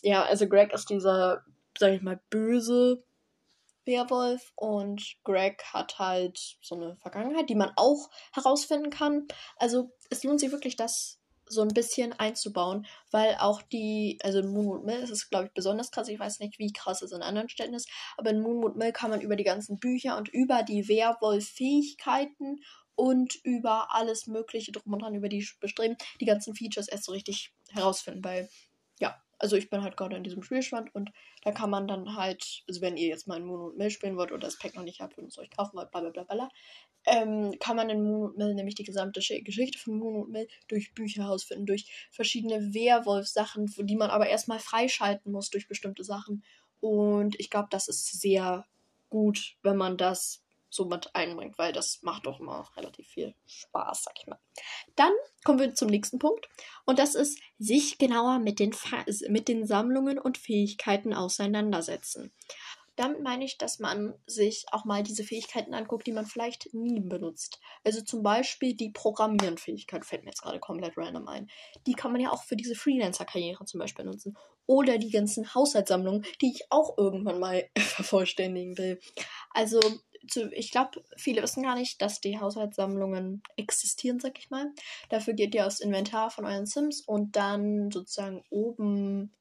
Ja, 0.06 0.24
also 0.24 0.48
Greg 0.48 0.72
ist 0.72 0.92
dieser, 0.92 1.44
sag 1.76 1.94
ich 1.94 2.04
mal, 2.04 2.22
böse 2.30 3.04
Werwolf 3.86 4.52
und 4.54 5.16
Greg 5.24 5.64
hat 5.74 5.98
halt 5.98 6.58
so 6.62 6.76
eine 6.76 6.96
Vergangenheit, 6.98 7.50
die 7.50 7.56
man 7.56 7.72
auch 7.76 8.12
herausfinden 8.32 8.92
kann. 8.92 9.28
Also 9.58 9.90
es 10.12 10.24
lohnt 10.24 10.40
sich 10.40 10.52
wirklich, 10.52 10.76
das 10.76 11.20
so 11.48 11.64
ein 11.64 11.70
bisschen 11.70 12.14
einzubauen, 12.14 12.86
weil 13.10 13.36
auch 13.40 13.64
die, 13.64 14.20
also 14.22 14.42
in 14.42 14.50
Moonwood 14.50 14.86
Mill 14.86 15.00
ist 15.00 15.10
es, 15.10 15.28
glaube 15.32 15.48
ich, 15.48 15.54
besonders 15.54 15.90
krass. 15.90 16.08
Ich 16.08 16.20
weiß 16.20 16.40
nicht, 16.40 16.60
wie 16.60 16.72
krass 16.72 17.02
es 17.02 17.12
in 17.12 17.24
anderen 17.24 17.50
Städten 17.50 17.74
ist, 17.74 17.90
aber 18.16 18.30
in 18.30 18.42
Moonwood 18.42 18.76
Mill 18.76 18.92
kann 18.92 19.10
man 19.10 19.22
über 19.22 19.36
die 19.36 19.44
ganzen 19.44 19.80
Bücher 19.80 20.18
und 20.18 20.30
über 20.30 20.62
die 20.62 20.88
Werwolf-Fähigkeiten 20.88 22.60
und 22.94 23.34
über 23.44 23.88
alles 23.90 24.28
Mögliche 24.28 24.72
drum 24.72 24.94
und 24.94 25.02
dran, 25.02 25.16
über 25.16 25.30
die 25.30 25.48
Bestreben, 25.60 25.98
die 26.22 26.26
ganzen 26.26 26.54
Features 26.54 26.90
erst 26.90 27.06
so 27.06 27.12
richtig 27.12 27.56
herausfinden, 27.72 28.24
weil, 28.24 28.48
ja, 29.00 29.20
also 29.40 29.56
ich 29.56 29.70
bin 29.70 29.82
halt 29.82 29.98
gerade 29.98 30.16
in 30.16 30.24
diesem 30.24 30.44
Spielstand 30.44 30.94
und 30.96 31.12
da 31.44 31.52
kann 31.52 31.70
man 31.70 31.88
dann 31.88 32.16
halt, 32.16 32.64
also 32.68 32.82
wenn 32.82 32.98
ihr 32.98 33.08
jetzt 33.08 33.28
mal 33.28 33.38
in 33.38 33.46
Moon 33.46 33.62
und 33.62 33.78
Mill 33.78 33.90
spielen 33.90 34.18
wollt 34.18 34.32
oder 34.32 34.48
das 34.48 34.58
Pack 34.58 34.76
noch 34.76 34.84
nicht 34.84 35.02
habt 35.02 35.18
und 35.18 35.26
es 35.26 35.38
euch 35.38 35.50
kaufen 35.50 35.78
wollt, 35.78 35.92
bla 35.92 36.02
bla 36.02 36.24
bla 36.24 36.50
ähm, 37.06 37.54
kann 37.60 37.76
man 37.76 37.90
in 37.90 38.04
Moon 38.04 38.30
und 38.30 38.38
Mill 38.38 38.54
nämlich 38.56 38.76
die 38.76 38.84
gesamte 38.84 39.20
Geschichte 39.20 39.78
von 39.78 39.98
Moon 39.98 40.24
und 40.24 40.32
Mill 40.32 40.48
durch 40.68 40.94
Bücher 40.94 41.24
herausfinden, 41.24 41.66
durch 41.66 41.86
verschiedene 42.12 42.74
Werwolf-Sachen, 42.74 43.72
die 43.78 43.96
man 43.96 44.10
aber 44.10 44.28
erstmal 44.28 44.60
freischalten 44.60 45.32
muss 45.32 45.50
durch 45.50 45.68
bestimmte 45.68 46.04
Sachen. 46.04 46.44
Und 46.80 47.40
ich 47.40 47.50
glaube, 47.50 47.68
das 47.72 47.88
ist 47.88 48.20
sehr 48.20 48.66
gut, 49.10 49.56
wenn 49.62 49.78
man 49.78 49.98
das 49.98 50.45
so 50.76 50.86
mit 50.86 51.16
einbringt, 51.16 51.58
weil 51.58 51.74
das 51.74 52.02
macht 52.02 52.26
doch 52.26 52.40
immer 52.40 52.70
relativ 52.76 53.08
viel 53.08 53.34
Spaß, 53.46 54.04
sag 54.04 54.14
ich 54.20 54.28
mal. 54.28 54.40
Dann 54.96 55.14
kommen 55.44 55.60
wir 55.60 55.74
zum 55.74 55.90
nächsten 55.90 56.20
Punkt 56.20 56.48
und 56.86 57.00
das 57.00 57.16
ist 57.16 57.40
sich 57.58 57.98
genauer 57.98 58.40
mit 58.40 58.60
den, 58.60 58.76
mit 59.30 59.48
den 59.48 59.66
Sammlungen 59.66 60.20
und 60.20 60.38
Fähigkeiten 60.38 61.14
auseinandersetzen. 61.14 62.32
Damit 62.96 63.22
meine 63.22 63.44
ich, 63.44 63.58
dass 63.58 63.80
man 63.80 64.14
sich 64.26 64.66
auch 64.72 64.86
mal 64.86 65.04
diese 65.04 65.24
Fähigkeiten 65.24 65.74
anguckt, 65.74 66.08
die 66.08 66.14
man 66.14 66.26
vielleicht 66.26 66.74
nie 66.74 67.02
benutzt. 67.02 67.60
Also 67.84 68.02
zum 68.02 68.24
Beispiel 68.24 68.74
die 68.74 68.92
Programmierenfähigkeit 68.92 70.06
fällt 70.06 70.24
mir 70.24 70.30
jetzt 70.30 70.42
gerade 70.42 70.60
komplett 70.60 70.98
random 70.98 71.28
ein. 71.28 71.50
Die 71.88 71.94
kann 71.94 72.14
man 72.14 72.22
ja 72.22 72.32
auch 72.32 72.44
für 72.44 72.56
diese 72.56 72.76
Freelancer-Karriere 72.76 73.66
zum 73.66 73.82
Beispiel 73.82 74.06
nutzen. 74.06 74.38
Oder 74.66 74.98
die 74.98 75.10
ganzen 75.10 75.54
Haushaltssammlungen, 75.54 76.26
die 76.42 76.52
ich 76.52 76.68
auch 76.70 76.98
irgendwann 76.98 77.40
mal 77.40 77.70
vervollständigen 77.78 78.78
will. 78.78 79.00
Also 79.52 79.80
zu, 80.28 80.52
ich 80.52 80.72
glaube, 80.72 81.04
viele 81.18 81.42
wissen 81.44 81.64
gar 81.64 81.76
nicht, 81.76 82.02
dass 82.02 82.22
die 82.22 82.40
Haushaltssammlungen 82.40 83.44
existieren, 83.58 84.20
sag 84.20 84.38
ich 84.40 84.50
mal. 84.50 84.72
Dafür 85.10 85.34
geht 85.34 85.56
ihr 85.56 85.66
aufs 85.66 85.80
Inventar 85.80 86.30
von 86.30 86.46
euren 86.46 86.66
Sims 86.66 87.02
und 87.02 87.36
dann 87.36 87.92
sozusagen 87.92 88.44
oben 88.50 89.32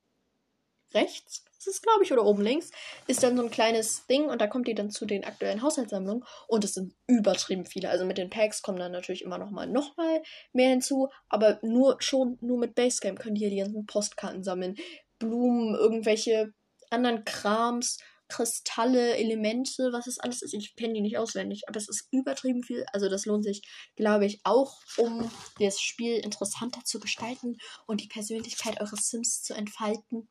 rechts, 0.95 1.45
ist 1.59 1.67
es 1.67 1.83
glaube 1.83 2.05
ich, 2.05 2.13
oder 2.13 2.25
oben 2.25 2.43
links, 2.43 2.71
ist 3.07 3.23
dann 3.23 3.37
so 3.37 3.43
ein 3.43 3.51
kleines 3.51 4.07
Ding 4.07 4.27
und 4.27 4.41
da 4.41 4.47
kommt 4.47 4.69
ihr 4.69 4.75
dann 4.75 4.91
zu 4.91 5.07
den 5.07 5.25
aktuellen 5.25 5.63
Haushaltssammlungen 5.63 6.25
und 6.47 6.65
es 6.65 6.75
sind 6.75 6.95
übertrieben 7.07 7.67
viele. 7.67 7.91
Also 7.91 8.05
mit 8.05 8.19
den 8.19 8.31
Packs 8.31 8.63
kommen 8.63 8.79
dann 8.79 8.93
natürlich 8.93 9.23
immer 9.23 9.39
noch 9.39 9.51
mal, 9.51 9.67
noch 9.67 9.97
mal 9.97 10.23
mehr 10.53 10.71
hinzu, 10.71 11.09
aber 11.29 11.59
nur 11.63 11.97
schon 12.01 12.39
nur 12.41 12.59
mit 12.59 12.75
Basecamp 12.75 13.19
könnt 13.19 13.39
ihr 13.39 13.51
die 13.51 13.57
ganzen 13.59 13.87
Postkarten 13.87 14.45
sammeln, 14.45 14.77
Blumen, 15.19 15.75
irgendwelche 15.75 16.53
anderen 16.91 17.25
Krams 17.25 17.99
Kristalle, 18.29 19.17
Elemente, 19.17 19.91
was 19.93 20.07
es 20.07 20.19
alles 20.19 20.43
ist. 20.43 20.55
Ich 20.55 20.75
kenne 20.77 20.95
die 20.95 21.01
nicht 21.01 21.19
auswendig, 21.19 21.69
aber 21.69 21.79
es 21.79 21.89
ist 21.89 22.09
übertrieben 22.11 22.63
viel. 22.63 22.85
Also 22.93 23.09
das 23.09 23.27
lohnt 23.27 23.45
sich, 23.45 23.63
glaube 23.97 24.27
ich, 24.27 24.41
auch, 24.45 24.81
um 24.97 25.31
das 25.59 25.81
Spiel 25.81 26.17
interessanter 26.17 26.83
zu 26.85 27.01
gestalten 27.01 27.59
und 27.87 28.01
die 28.01 28.09
Persönlichkeit 28.09 28.81
eures 28.81 29.09
Sims 29.09 29.43
zu 29.43 29.55
entfalten. 29.55 30.29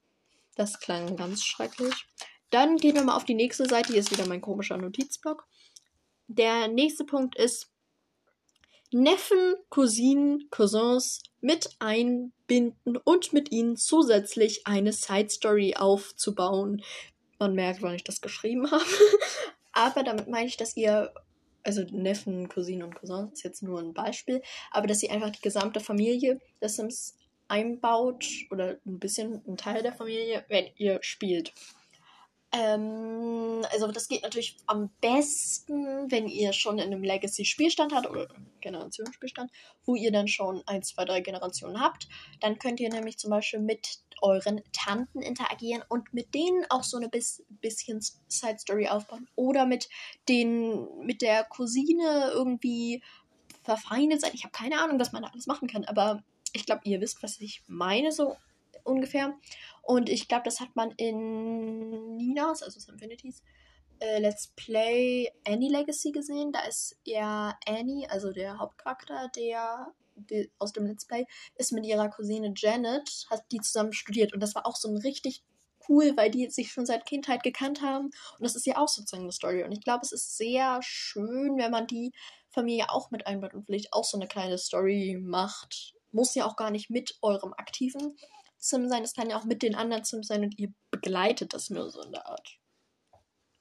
Das 0.55 0.79
klang 0.79 1.15
ganz 1.15 1.43
schrecklich. 1.43 1.93
Dann 2.49 2.77
gehen 2.77 2.95
wir 2.95 3.03
mal 3.03 3.15
auf 3.15 3.25
die 3.25 3.33
nächste 3.33 3.65
Seite. 3.65 3.93
Hier 3.93 4.01
ist 4.01 4.11
wieder 4.11 4.27
mein 4.27 4.41
komischer 4.41 4.77
Notizblock. 4.77 5.47
Der 6.27 6.67
nächste 6.67 7.03
Punkt 7.03 7.35
ist 7.35 7.71
Neffen, 8.91 9.55
Cousinen, 9.69 10.49
Cousins 10.51 11.23
mit 11.41 11.75
einbinden 11.79 12.97
und 13.03 13.33
mit 13.33 13.51
ihnen 13.51 13.75
zusätzlich 13.75 14.67
eine 14.67 14.93
Side 14.93 15.29
Story 15.29 15.75
aufzubauen. 15.75 16.83
Man 17.39 17.53
merkt, 17.55 17.81
wann 17.81 17.95
ich 17.95 18.03
das 18.03 18.21
geschrieben 18.21 18.69
habe. 18.71 18.83
aber 19.71 20.03
damit 20.03 20.27
meine 20.27 20.47
ich, 20.47 20.57
dass 20.57 20.77
ihr, 20.77 21.13
also 21.63 21.83
Neffen, 21.91 22.49
Cousinen 22.49 22.83
und 22.83 22.95
Cousins 22.95 23.33
ist 23.33 23.43
jetzt 23.43 23.63
nur 23.63 23.79
ein 23.79 23.93
Beispiel, 23.93 24.41
aber 24.71 24.87
dass 24.87 25.03
ihr 25.03 25.11
einfach 25.11 25.31
die 25.31 25.41
gesamte 25.41 25.79
Familie 25.79 26.39
des 26.61 26.75
Sims 26.75 27.15
einbaut 27.47 28.25
oder 28.51 28.77
ein 28.85 28.99
bisschen 28.99 29.41
ein 29.47 29.57
Teil 29.57 29.83
der 29.83 29.93
Familie, 29.93 30.45
wenn 30.47 30.67
ihr 30.77 30.99
spielt. 31.01 31.53
Ähm, 32.53 33.65
also 33.71 33.91
das 33.91 34.07
geht 34.07 34.21
natürlich 34.21 34.57
am 34.67 34.89
besten, 35.01 36.11
wenn 36.11 36.27
ihr 36.27 36.53
schon 36.53 36.77
in 36.77 36.85
einem 36.85 37.03
Legacy-Spielstand 37.03 37.93
habt 37.93 38.07
oder 38.07 38.27
Generationsspielstand, 38.61 39.51
wo 39.85 39.95
ihr 39.95 40.11
dann 40.11 40.27
schon 40.27 40.61
ein, 40.67 40.83
zwei, 40.83 41.03
drei 41.05 41.21
Generationen 41.21 41.81
habt. 41.81 42.07
Dann 42.41 42.59
könnt 42.59 42.79
ihr 42.79 42.89
nämlich 42.89 43.17
zum 43.17 43.31
Beispiel 43.31 43.59
mit 43.59 43.99
euren 44.21 44.61
Tanten 44.71 45.21
interagieren 45.21 45.83
und 45.89 46.13
mit 46.13 46.33
denen 46.35 46.63
auch 46.69 46.83
so 46.83 46.97
eine 46.97 47.09
bis, 47.09 47.43
bisschen 47.49 48.01
Side-Story 48.27 48.87
aufbauen. 48.87 49.27
Oder 49.35 49.65
mit 49.65 49.89
den, 50.29 50.87
mit 50.99 51.23
der 51.23 51.43
Cousine 51.45 52.29
irgendwie 52.33 53.01
verfeindet 53.63 54.21
sein. 54.21 54.31
Ich 54.33 54.43
habe 54.43 54.51
keine 54.51 54.79
Ahnung, 54.79 54.99
was 54.99 55.11
man 55.11 55.23
da 55.23 55.29
alles 55.29 55.47
machen 55.47 55.67
kann, 55.67 55.85
aber 55.85 56.23
ich 56.53 56.65
glaube, 56.65 56.81
ihr 56.85 57.01
wisst, 57.01 57.23
was 57.23 57.39
ich 57.39 57.63
meine, 57.67 58.11
so 58.11 58.37
ungefähr. 58.83 59.33
Und 59.81 60.09
ich 60.09 60.27
glaube, 60.27 60.43
das 60.45 60.59
hat 60.59 60.75
man 60.75 60.91
in 60.91 62.15
Ninas, 62.15 62.63
also 62.63 62.91
Infinities, 62.91 63.43
äh, 63.99 64.19
Let's 64.19 64.53
Play 64.55 65.29
Annie 65.45 65.69
Legacy 65.69 66.11
gesehen. 66.11 66.51
Da 66.51 66.61
ist 66.61 66.97
ja 67.03 67.57
Annie, 67.65 68.09
also 68.09 68.31
der 68.31 68.57
Hauptcharakter, 68.57 69.29
der, 69.35 69.93
der 70.15 70.47
aus 70.59 70.73
dem 70.73 70.85
Let's 70.85 71.05
Play, 71.05 71.25
ist 71.55 71.71
mit 71.71 71.85
ihrer 71.85 72.09
Cousine 72.09 72.53
Janet, 72.55 73.27
hat 73.29 73.43
die 73.51 73.61
zusammen 73.61 73.93
studiert. 73.93 74.33
Und 74.33 74.41
das 74.41 74.55
war 74.55 74.65
auch 74.65 74.75
so 74.75 74.89
ein 74.89 74.97
richtig 74.97 75.43
cool, 75.89 76.13
weil 76.15 76.31
die 76.31 76.49
sich 76.49 76.71
schon 76.71 76.85
seit 76.85 77.05
Kindheit 77.05 77.43
gekannt 77.43 77.81
haben. 77.81 78.05
Und 78.05 78.41
das 78.41 78.55
ist 78.55 78.65
ja 78.65 78.77
auch 78.77 78.87
sozusagen 78.87 79.23
eine 79.23 79.31
Story. 79.31 79.63
Und 79.63 79.71
ich 79.71 79.81
glaube, 79.81 80.01
es 80.03 80.11
ist 80.11 80.37
sehr 80.37 80.79
schön, 80.81 81.57
wenn 81.57 81.71
man 81.71 81.87
die 81.87 82.13
Familie 82.49 82.89
auch 82.89 83.11
mit 83.11 83.27
einbaut 83.27 83.53
und 83.53 83.65
vielleicht 83.65 83.93
auch 83.93 84.03
so 84.05 84.17
eine 84.17 84.27
kleine 84.27 84.57
Story 84.57 85.17
macht. 85.21 85.93
Muss 86.11 86.35
ja 86.35 86.45
auch 86.45 86.55
gar 86.55 86.71
nicht 86.71 86.89
mit 86.89 87.17
eurem 87.21 87.53
aktiven 87.53 88.15
Sim 88.63 88.87
sein, 88.87 89.03
es 89.03 89.13
kann 89.13 89.29
ja 89.29 89.37
auch 89.37 89.43
mit 89.43 89.61
den 89.61 89.75
anderen 89.75 90.05
Sims 90.05 90.27
sein 90.27 90.43
und 90.43 90.57
ihr 90.57 90.73
begleitet 90.89 91.53
das 91.53 91.69
nur 91.69 91.89
so 91.89 92.01
in 92.01 92.13
der 92.13 92.25
Art. 92.27 92.59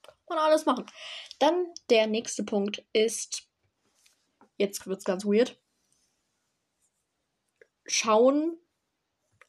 Kann 0.00 0.37
man 0.37 0.38
alles 0.38 0.64
machen. 0.64 0.87
Dann 1.40 1.66
der 1.90 2.06
nächste 2.06 2.44
Punkt 2.44 2.85
ist, 2.92 3.49
jetzt 4.59 4.87
wird 4.87 4.99
es 4.99 5.04
ganz 5.04 5.25
weird, 5.25 5.61
schauen, 7.85 8.56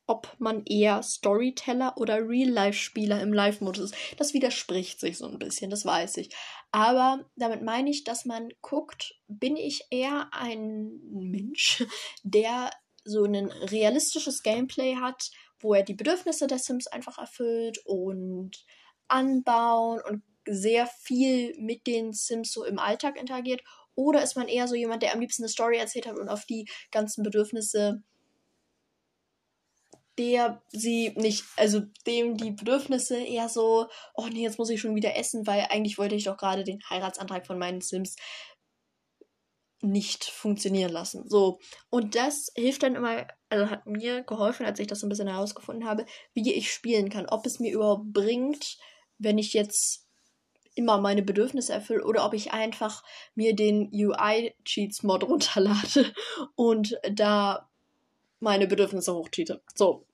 ob 0.08 0.36
man 0.40 0.66
eher 0.66 1.04
Storyteller 1.04 1.98
oder 1.98 2.28
Real-Life-Spieler 2.28 3.22
im 3.22 3.32
Live-Modus 3.32 3.92
ist. 3.92 3.96
Das 4.18 4.34
widerspricht 4.34 5.00
sich 5.00 5.20
so 5.20 5.28
ein 5.28 5.38
bisschen, 5.38 5.70
das 5.70 5.86
weiß 5.86 6.18
ich. 6.18 6.36
Aber 6.72 7.30
damit 7.36 7.62
meine 7.62 7.92
ich, 7.92 8.04
dass 8.04 8.26
man 8.26 8.50
guckt, 8.62 9.22
bin 9.28 9.56
ich 9.56 9.86
eher 9.92 10.30
ein 10.34 11.00
Mensch, 11.12 11.86
der 12.24 12.72
so 13.06 13.24
ein 13.24 13.52
realistisches 13.52 14.44
Gameplay 14.44 14.96
hat, 14.96 15.32
wo 15.60 15.74
er 15.74 15.84
die 15.84 15.94
Bedürfnisse 15.94 16.48
der 16.48 16.60
Sims 16.60 16.88
einfach 16.88 17.18
erfüllt 17.18 17.80
und 17.86 18.66
anbauen 19.08 20.02
und 20.08 20.24
sehr 20.46 20.88
viel 20.88 21.56
mit 21.58 21.88
den 21.88 22.14
Sims 22.14 22.52
so 22.52 22.66
im 22.66 22.80
Alltag 22.80 23.18
interagiert? 23.20 23.62
Oder 23.96 24.24
ist 24.24 24.36
man 24.36 24.48
eher 24.48 24.68
so 24.68 24.76
jemand, 24.76 25.04
der 25.04 25.14
am 25.14 25.20
liebsten 25.20 25.44
eine 25.44 25.50
Story 25.50 25.78
erzählt 25.78 26.08
hat 26.08 26.18
und 26.18 26.30
auf 26.30 26.46
die 26.46 26.68
ganzen 26.92 27.24
Bedürfnisse 27.24 28.04
der 30.18 30.62
sie 30.72 31.12
nicht, 31.16 31.44
also 31.58 31.82
dem 32.06 32.38
die 32.38 32.52
Bedürfnisse 32.52 33.18
eher 33.18 33.50
so, 33.50 33.88
oh 34.14 34.28
nee, 34.28 34.44
jetzt 34.44 34.60
muss 34.60 34.70
ich 34.70 34.80
schon 34.80 34.96
wieder 34.96 35.16
essen, 35.16 35.48
weil 35.48 35.68
eigentlich 35.70 35.98
wollte 35.98 36.16
ich 36.16 36.26
doch 36.26 36.38
gerade 36.38 36.64
den 36.64 36.82
Heiratsantrag 36.88 37.48
von 37.48 37.58
meinen 37.58 37.82
Sims 37.82 38.16
nicht 39.84 40.26
funktionieren 40.26 40.92
lassen. 40.92 41.28
So. 41.30 41.60
Und 41.90 42.16
das 42.16 42.52
hilft 42.56 42.84
dann 42.84 42.96
immer, 42.96 43.28
also 43.50 43.70
hat 43.70 43.86
mir 43.86 44.24
geholfen, 44.24 44.66
als 44.66 44.80
ich 44.80 44.88
das 44.88 45.00
so 45.00 45.06
ein 45.06 45.10
bisschen 45.10 45.28
herausgefunden 45.28 45.88
habe, 45.88 46.06
wie 46.34 46.54
ich 46.54 46.72
spielen 46.72 47.10
kann. 47.10 47.28
Ob 47.28 47.46
es 47.46 47.60
mir 47.60 47.74
überhaupt 47.74 48.14
bringt, 48.14 48.78
wenn 49.18 49.38
ich 49.38 49.54
jetzt 49.54 50.08
immer 50.76 51.00
meine 51.00 51.22
Bedürfnisse 51.22 51.74
erfülle 51.74 52.04
oder 52.04 52.26
ob 52.26 52.34
ich 52.34 52.52
einfach 52.52 53.04
mir 53.36 53.56
den 53.56 53.90
UI-Cheats-Mod 53.94 55.24
runterlade 55.28 56.14
und 56.56 56.98
da 57.12 57.70
meine 58.40 58.68
Bedürfnisse 58.68 59.14
hochcheate. 59.14 59.62
So. 59.76 60.06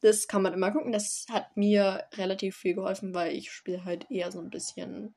Das 0.00 0.26
kann 0.26 0.42
man 0.42 0.52
immer 0.52 0.72
gucken. 0.72 0.90
Das 0.90 1.26
hat 1.30 1.56
mir 1.56 2.04
relativ 2.14 2.56
viel 2.56 2.74
geholfen, 2.74 3.14
weil 3.14 3.36
ich 3.36 3.52
spiele 3.52 3.84
halt 3.84 4.10
eher 4.10 4.32
so 4.32 4.40
ein 4.40 4.50
bisschen 4.50 5.14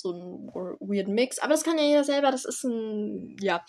so 0.00 0.12
ein 0.12 0.48
weirden 0.80 1.14
Mix. 1.14 1.38
Aber 1.38 1.52
das 1.52 1.64
kann 1.64 1.78
ja 1.78 1.84
jeder 1.84 2.04
selber. 2.04 2.30
Das 2.30 2.44
ist 2.44 2.64
ein, 2.64 3.36
ja. 3.40 3.64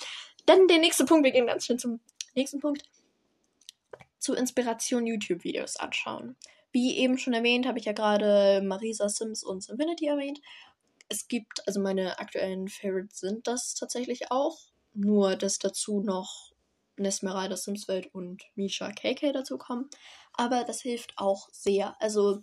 Dann 0.45 0.67
der 0.67 0.79
nächste 0.79 1.05
Punkt. 1.05 1.23
Wir 1.23 1.31
gehen 1.31 1.47
ganz 1.47 1.65
schön 1.65 1.79
zum 1.79 1.99
nächsten 2.35 2.59
Punkt. 2.59 2.83
Zu 4.19 4.33
Inspiration 4.33 5.07
YouTube-Videos 5.07 5.77
anschauen. 5.77 6.35
Wie 6.71 6.97
eben 6.97 7.17
schon 7.17 7.33
erwähnt, 7.33 7.67
habe 7.67 7.79
ich 7.79 7.85
ja 7.85 7.91
gerade 7.91 8.61
Marisa 8.63 9.09
Sims 9.09 9.43
und 9.43 9.67
Infinity 9.67 10.07
erwähnt. 10.07 10.39
Es 11.09 11.27
gibt, 11.27 11.67
also 11.67 11.81
meine 11.81 12.19
aktuellen 12.19 12.69
Favorites 12.69 13.19
sind 13.19 13.47
das 13.47 13.75
tatsächlich 13.75 14.31
auch. 14.31 14.59
Nur, 14.93 15.35
dass 15.35 15.59
dazu 15.59 16.01
noch 16.01 16.51
Nesmeralda 16.97 17.57
Simswelt 17.57 18.13
und 18.13 18.43
Misha 18.55 18.91
KK 18.91 19.33
dazu 19.33 19.57
kommen. 19.57 19.89
Aber 20.33 20.63
das 20.63 20.81
hilft 20.81 21.13
auch 21.17 21.49
sehr. 21.51 21.95
Also, 22.01 22.41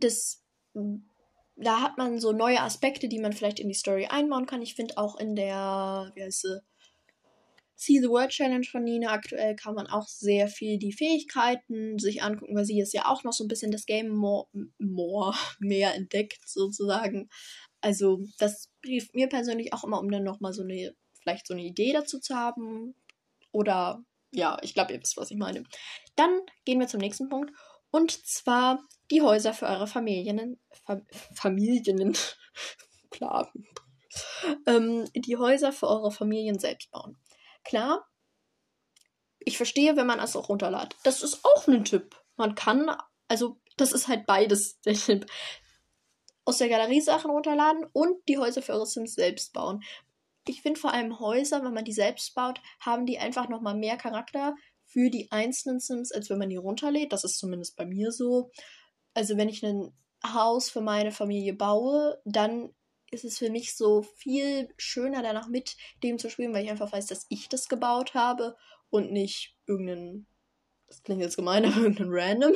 das, 0.00 0.42
da 1.56 1.80
hat 1.80 1.98
man 1.98 2.20
so 2.20 2.32
neue 2.32 2.60
Aspekte, 2.60 3.08
die 3.08 3.18
man 3.18 3.32
vielleicht 3.32 3.60
in 3.60 3.68
die 3.68 3.74
Story 3.74 4.06
einbauen 4.06 4.46
kann. 4.46 4.62
Ich 4.62 4.74
finde 4.74 4.98
auch 4.98 5.18
in 5.18 5.34
der, 5.34 6.12
wie 6.14 6.22
heißt 6.22 6.42
sie, 6.42 6.60
See 7.78 8.00
the 8.00 8.08
World 8.08 8.30
Challenge 8.30 8.64
von 8.64 8.84
Nina 8.84 9.10
aktuell 9.10 9.54
kann 9.54 9.74
man 9.74 9.86
auch 9.86 10.08
sehr 10.08 10.48
viel 10.48 10.78
die 10.78 10.94
Fähigkeiten 10.94 11.98
sich 11.98 12.22
angucken, 12.22 12.56
weil 12.56 12.64
sie 12.64 12.78
jetzt 12.78 12.94
ja 12.94 13.04
auch 13.04 13.22
noch 13.22 13.34
so 13.34 13.44
ein 13.44 13.48
bisschen 13.48 13.70
das 13.70 13.84
Game 13.84 14.08
more, 14.08 14.48
more 14.78 15.34
mehr 15.58 15.94
entdeckt, 15.94 16.48
sozusagen. 16.48 17.28
Also, 17.82 18.24
das 18.38 18.70
hilft 18.82 19.14
mir 19.14 19.28
persönlich 19.28 19.74
auch 19.74 19.84
immer, 19.84 20.00
um 20.00 20.10
dann 20.10 20.24
nochmal 20.24 20.54
so 20.54 20.62
eine, 20.62 20.94
vielleicht 21.20 21.46
so 21.46 21.52
eine 21.52 21.64
Idee 21.64 21.92
dazu 21.92 22.18
zu 22.18 22.34
haben, 22.34 22.94
oder 23.52 24.02
ja, 24.32 24.58
ich 24.62 24.72
glaube, 24.72 24.94
ihr 24.94 25.02
wisst, 25.02 25.18
was 25.18 25.30
ich 25.30 25.36
meine. 25.36 25.62
Dann 26.16 26.40
gehen 26.64 26.80
wir 26.80 26.88
zum 26.88 27.00
nächsten 27.00 27.28
Punkt. 27.28 27.52
Und 27.96 28.26
zwar 28.26 28.86
die 29.10 29.22
Häuser 29.22 29.54
für 29.54 29.64
eure 29.64 29.86
Familien. 29.86 30.60
Fa 30.84 31.00
Familien. 31.32 32.14
Klar. 33.10 33.50
Ähm, 34.66 35.08
die 35.14 35.38
Häuser 35.38 35.72
für 35.72 35.88
eure 35.88 36.10
Familien 36.10 36.58
selbst 36.58 36.90
bauen. 36.90 37.16
Klar, 37.64 38.06
ich 39.38 39.56
verstehe, 39.56 39.96
wenn 39.96 40.06
man 40.06 40.20
es 40.20 40.36
auch 40.36 40.50
runterlädt. 40.50 40.94
Das 41.04 41.22
ist 41.22 41.42
auch 41.42 41.66
ein 41.68 41.86
Tipp. 41.86 42.14
Man 42.36 42.54
kann, 42.54 42.94
also, 43.28 43.58
das 43.78 43.92
ist 43.92 44.08
halt 44.08 44.26
beides 44.26 44.78
der 44.84 44.92
Tipp. 44.92 45.24
Aus 46.44 46.58
der 46.58 46.68
Galerie 46.68 47.00
Sachen 47.00 47.30
runterladen 47.30 47.86
und 47.94 48.28
die 48.28 48.36
Häuser 48.36 48.60
für 48.60 48.74
eure 48.74 48.84
Sims 48.84 49.14
selbst 49.14 49.54
bauen 49.54 49.82
ich 50.48 50.62
finde 50.62 50.78
vor 50.78 50.92
allem 50.92 51.18
Häuser, 51.18 51.64
wenn 51.64 51.74
man 51.74 51.84
die 51.84 51.92
selbst 51.92 52.34
baut, 52.34 52.60
haben 52.80 53.06
die 53.06 53.18
einfach 53.18 53.48
nochmal 53.48 53.74
mehr 53.74 53.96
Charakter 53.96 54.54
für 54.96 55.10
die 55.10 55.30
einzelnen 55.30 55.78
Sims, 55.78 56.10
als 56.10 56.30
wenn 56.30 56.38
man 56.38 56.48
die 56.48 56.56
runterlädt. 56.56 57.12
Das 57.12 57.22
ist 57.22 57.36
zumindest 57.36 57.76
bei 57.76 57.84
mir 57.84 58.12
so. 58.12 58.50
Also 59.12 59.36
wenn 59.36 59.50
ich 59.50 59.62
ein 59.62 59.92
Haus 60.26 60.70
für 60.70 60.80
meine 60.80 61.12
Familie 61.12 61.52
baue, 61.52 62.18
dann 62.24 62.74
ist 63.10 63.26
es 63.26 63.36
für 63.36 63.50
mich 63.50 63.76
so 63.76 64.00
viel 64.00 64.72
schöner, 64.78 65.22
danach 65.22 65.48
mit 65.48 65.76
dem 66.02 66.18
zu 66.18 66.30
spielen, 66.30 66.54
weil 66.54 66.64
ich 66.64 66.70
einfach 66.70 66.92
weiß, 66.92 67.08
dass 67.08 67.26
ich 67.28 67.50
das 67.50 67.68
gebaut 67.68 68.14
habe 68.14 68.56
und 68.88 69.12
nicht 69.12 69.54
irgendeinen, 69.66 70.26
das 70.86 71.02
klingt 71.02 71.20
jetzt 71.20 71.36
gemein, 71.36 71.64
aber 71.66 71.76
irgendeinen 71.76 72.14
random 72.14 72.54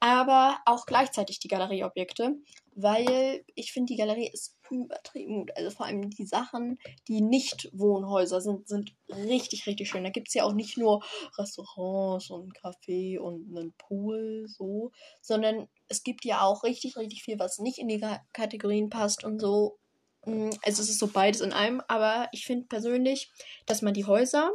aber 0.00 0.58
auch 0.66 0.86
gleichzeitig 0.86 1.40
die 1.40 1.48
Galerieobjekte, 1.48 2.36
weil 2.74 3.44
ich 3.54 3.72
finde, 3.72 3.92
die 3.92 3.98
Galerie 3.98 4.30
ist 4.32 4.56
übertrieben 4.70 5.38
gut. 5.38 5.50
Also 5.56 5.70
vor 5.70 5.86
allem 5.86 6.10
die 6.10 6.26
Sachen, 6.26 6.78
die 7.08 7.20
nicht 7.20 7.68
Wohnhäuser 7.72 8.40
sind, 8.40 8.68
sind 8.68 8.94
richtig, 9.08 9.66
richtig 9.66 9.88
schön. 9.88 10.04
Da 10.04 10.10
gibt 10.10 10.28
es 10.28 10.34
ja 10.34 10.44
auch 10.44 10.52
nicht 10.52 10.76
nur 10.76 11.02
Restaurants 11.38 12.30
und 12.30 12.56
Café 12.56 13.18
und 13.18 13.56
einen 13.56 13.72
Pool, 13.78 14.46
so, 14.48 14.92
sondern 15.20 15.68
es 15.88 16.02
gibt 16.02 16.24
ja 16.24 16.42
auch 16.42 16.64
richtig, 16.64 16.96
richtig 16.96 17.22
viel, 17.22 17.38
was 17.38 17.58
nicht 17.58 17.78
in 17.78 17.88
die 17.88 18.04
Kategorien 18.32 18.90
passt 18.90 19.24
und 19.24 19.40
so. 19.40 19.78
Mm, 20.24 20.50
also 20.62 20.82
es 20.82 20.90
ist 20.90 20.98
so 20.98 21.08
beides 21.08 21.40
in 21.40 21.52
einem, 21.52 21.82
aber 21.88 22.28
ich 22.32 22.46
finde 22.46 22.66
persönlich, 22.66 23.30
dass 23.66 23.82
man 23.82 23.94
die 23.94 24.04
Häuser, 24.04 24.50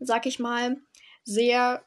sag 0.00 0.26
ich 0.26 0.38
mal, 0.38 0.76
sehr 1.24 1.84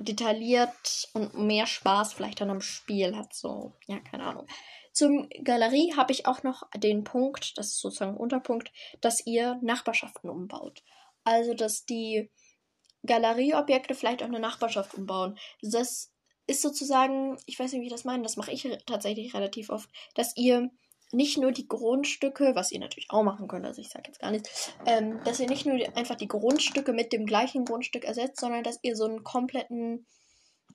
detailliert 0.00 1.08
und 1.14 1.38
mehr 1.38 1.66
Spaß 1.66 2.12
vielleicht 2.12 2.42
an 2.42 2.50
einem 2.50 2.60
Spiel 2.60 3.16
hat. 3.16 3.34
So, 3.34 3.72
ja, 3.86 3.98
keine 4.00 4.24
Ahnung. 4.24 4.46
Zum 4.92 5.28
Galerie 5.42 5.94
habe 5.96 6.12
ich 6.12 6.26
auch 6.26 6.42
noch 6.42 6.64
den 6.76 7.04
Punkt, 7.04 7.56
das 7.56 7.68
ist 7.68 7.80
sozusagen 7.80 8.12
ein 8.12 8.20
Unterpunkt, 8.20 8.70
dass 9.00 9.26
ihr 9.26 9.58
Nachbarschaften 9.62 10.28
umbaut. 10.28 10.82
Also, 11.24 11.54
dass 11.54 11.84
die 11.86 12.30
Galerieobjekte 13.04 13.94
vielleicht 13.94 14.22
auch 14.22 14.28
eine 14.28 14.40
Nachbarschaft 14.40 14.94
umbauen. 14.94 15.38
Das 15.62 16.12
ist 16.46 16.62
sozusagen, 16.62 17.38
ich 17.46 17.58
weiß 17.58 17.72
nicht, 17.72 17.82
wie 17.82 17.86
ich 17.86 17.92
das 17.92 18.04
meine, 18.04 18.22
das 18.22 18.36
mache 18.36 18.52
ich 18.52 18.68
tatsächlich 18.86 19.34
relativ 19.34 19.70
oft, 19.70 19.88
dass 20.14 20.36
ihr 20.36 20.70
nicht 21.12 21.38
nur 21.38 21.52
die 21.52 21.68
Grundstücke, 21.68 22.54
was 22.54 22.72
ihr 22.72 22.80
natürlich 22.80 23.10
auch 23.10 23.22
machen 23.22 23.48
könnt, 23.48 23.66
also 23.66 23.80
ich 23.80 23.90
sage 23.90 24.04
jetzt 24.08 24.20
gar 24.20 24.30
nichts, 24.30 24.72
ähm, 24.86 25.22
dass 25.24 25.40
ihr 25.40 25.48
nicht 25.48 25.66
nur 25.66 25.76
einfach 25.96 26.16
die 26.16 26.28
Grundstücke 26.28 26.92
mit 26.92 27.12
dem 27.12 27.26
gleichen 27.26 27.64
Grundstück 27.64 28.04
ersetzt, 28.04 28.40
sondern 28.40 28.64
dass 28.64 28.78
ihr 28.82 28.96
so 28.96 29.04
einen 29.04 29.22
kompletten 29.22 30.06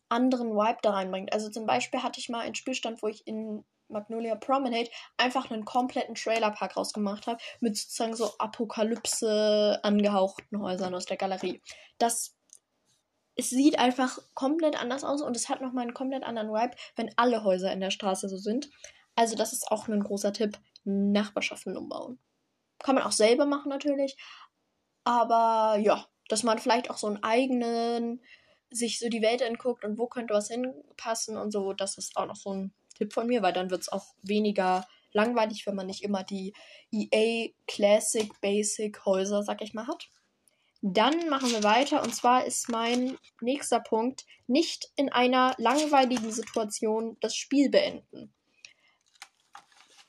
anderen 0.10 0.51
Vibe 0.51 0.79
da 0.82 0.91
reinbringt. 0.91 1.34
Also 1.34 1.50
zum 1.50 1.65
Beispiel 1.65 2.03
hatte 2.03 2.20
ich 2.20 2.29
mal 2.29 2.41
einen 2.41 2.56
Spielstand, 2.56 3.01
wo 3.01 3.08
ich 3.08 3.25
in 3.27 3.65
Magnolia 3.89 4.36
Promenade 4.36 4.89
einfach 5.17 5.50
einen 5.50 5.65
kompletten 5.65 6.15
Trailerpark 6.15 6.77
rausgemacht 6.77 7.27
habe, 7.27 7.41
mit 7.60 7.77
sozusagen 7.77 8.15
so 8.15 8.32
Apokalypse 8.38 9.79
angehauchten 9.84 10.62
Häusern 10.62 10.94
aus 10.94 11.06
der 11.06 11.17
Galerie. 11.17 11.62
Das 11.98 12.38
es 13.39 13.51
sieht 13.51 13.77
einfach 13.77 14.17
komplett 14.34 14.82
anders 14.82 15.03
aus 15.03 15.22
und 15.22 15.36
es 15.36 15.48
hat 15.48 15.62
nochmal 15.62 15.84
einen 15.84 15.94
komplett 15.94 16.24
anderen 16.24 16.50
Vibe, 16.50 16.75
wenn 16.96 17.12
alle 17.17 17.44
Häuser 17.44 17.72
in 17.72 17.79
der 17.79 17.91
Straße 17.91 18.27
so 18.29 18.38
sind. 18.38 18.70
Also 19.18 19.36
das 19.36 19.52
ist 19.52 19.72
auch 19.72 19.88
ein 19.88 20.00
großer 20.00 20.32
Tipp. 20.32 20.60
Nachbarschaften 20.86 21.76
umbauen. 21.76 22.20
Kann 22.80 22.96
man 22.96 23.04
auch 23.04 23.12
selber 23.12 23.46
machen 23.46 23.70
natürlich. 23.70 24.16
Aber 25.04 25.78
ja, 25.80 26.06
dass 26.30 26.44
man 26.44 26.60
vielleicht 26.60 26.90
auch 26.90 26.98
so 26.98 27.08
einen 27.08 27.24
eigenen, 27.24 28.22
sich 28.70 29.00
so 29.00 29.10
die 29.10 29.22
Welt 29.24 29.42
anguckt 29.42 29.84
und 29.84 29.98
wo 29.98 30.08
könnte 30.08 30.34
was 30.34 30.50
hinpassen 30.50 31.36
und 31.36 31.52
so. 31.52 31.74
Das 31.74 31.98
ist 31.98 32.16
auch 32.16 32.28
noch 32.28 32.36
so 32.36 32.54
ein 32.54 32.74
Tipp 32.96 33.12
von 33.12 33.28
mir, 33.28 33.42
weil 33.42 33.54
dann 33.54 33.72
wird 33.72 33.82
es 33.82 33.92
auch 33.92 34.14
weniger 34.22 34.86
langweilig, 35.14 35.66
wenn 35.66 35.76
man 35.76 35.88
nicht 35.88 36.04
immer 36.04 36.24
die 36.24 36.54
EA 36.92 37.50
Classic 37.66 38.30
Basic 38.40 39.04
Häuser, 39.04 39.42
sag 39.42 39.62
ich 39.64 39.74
mal, 39.74 39.88
hat. 39.88 40.10
Dann 40.82 41.28
machen 41.30 41.52
wir 41.52 41.64
weiter 41.64 42.04
und 42.04 42.14
zwar 42.14 42.46
ist 42.46 42.70
mein 42.70 43.18
nächster 43.42 43.80
Punkt 43.80 44.26
nicht 44.46 44.92
in 44.96 45.12
einer 45.12 45.56
langweiligen 45.58 46.32
Situation 46.32 47.18
das 47.20 47.36
Spiel 47.36 47.72
beenden. 47.72 48.32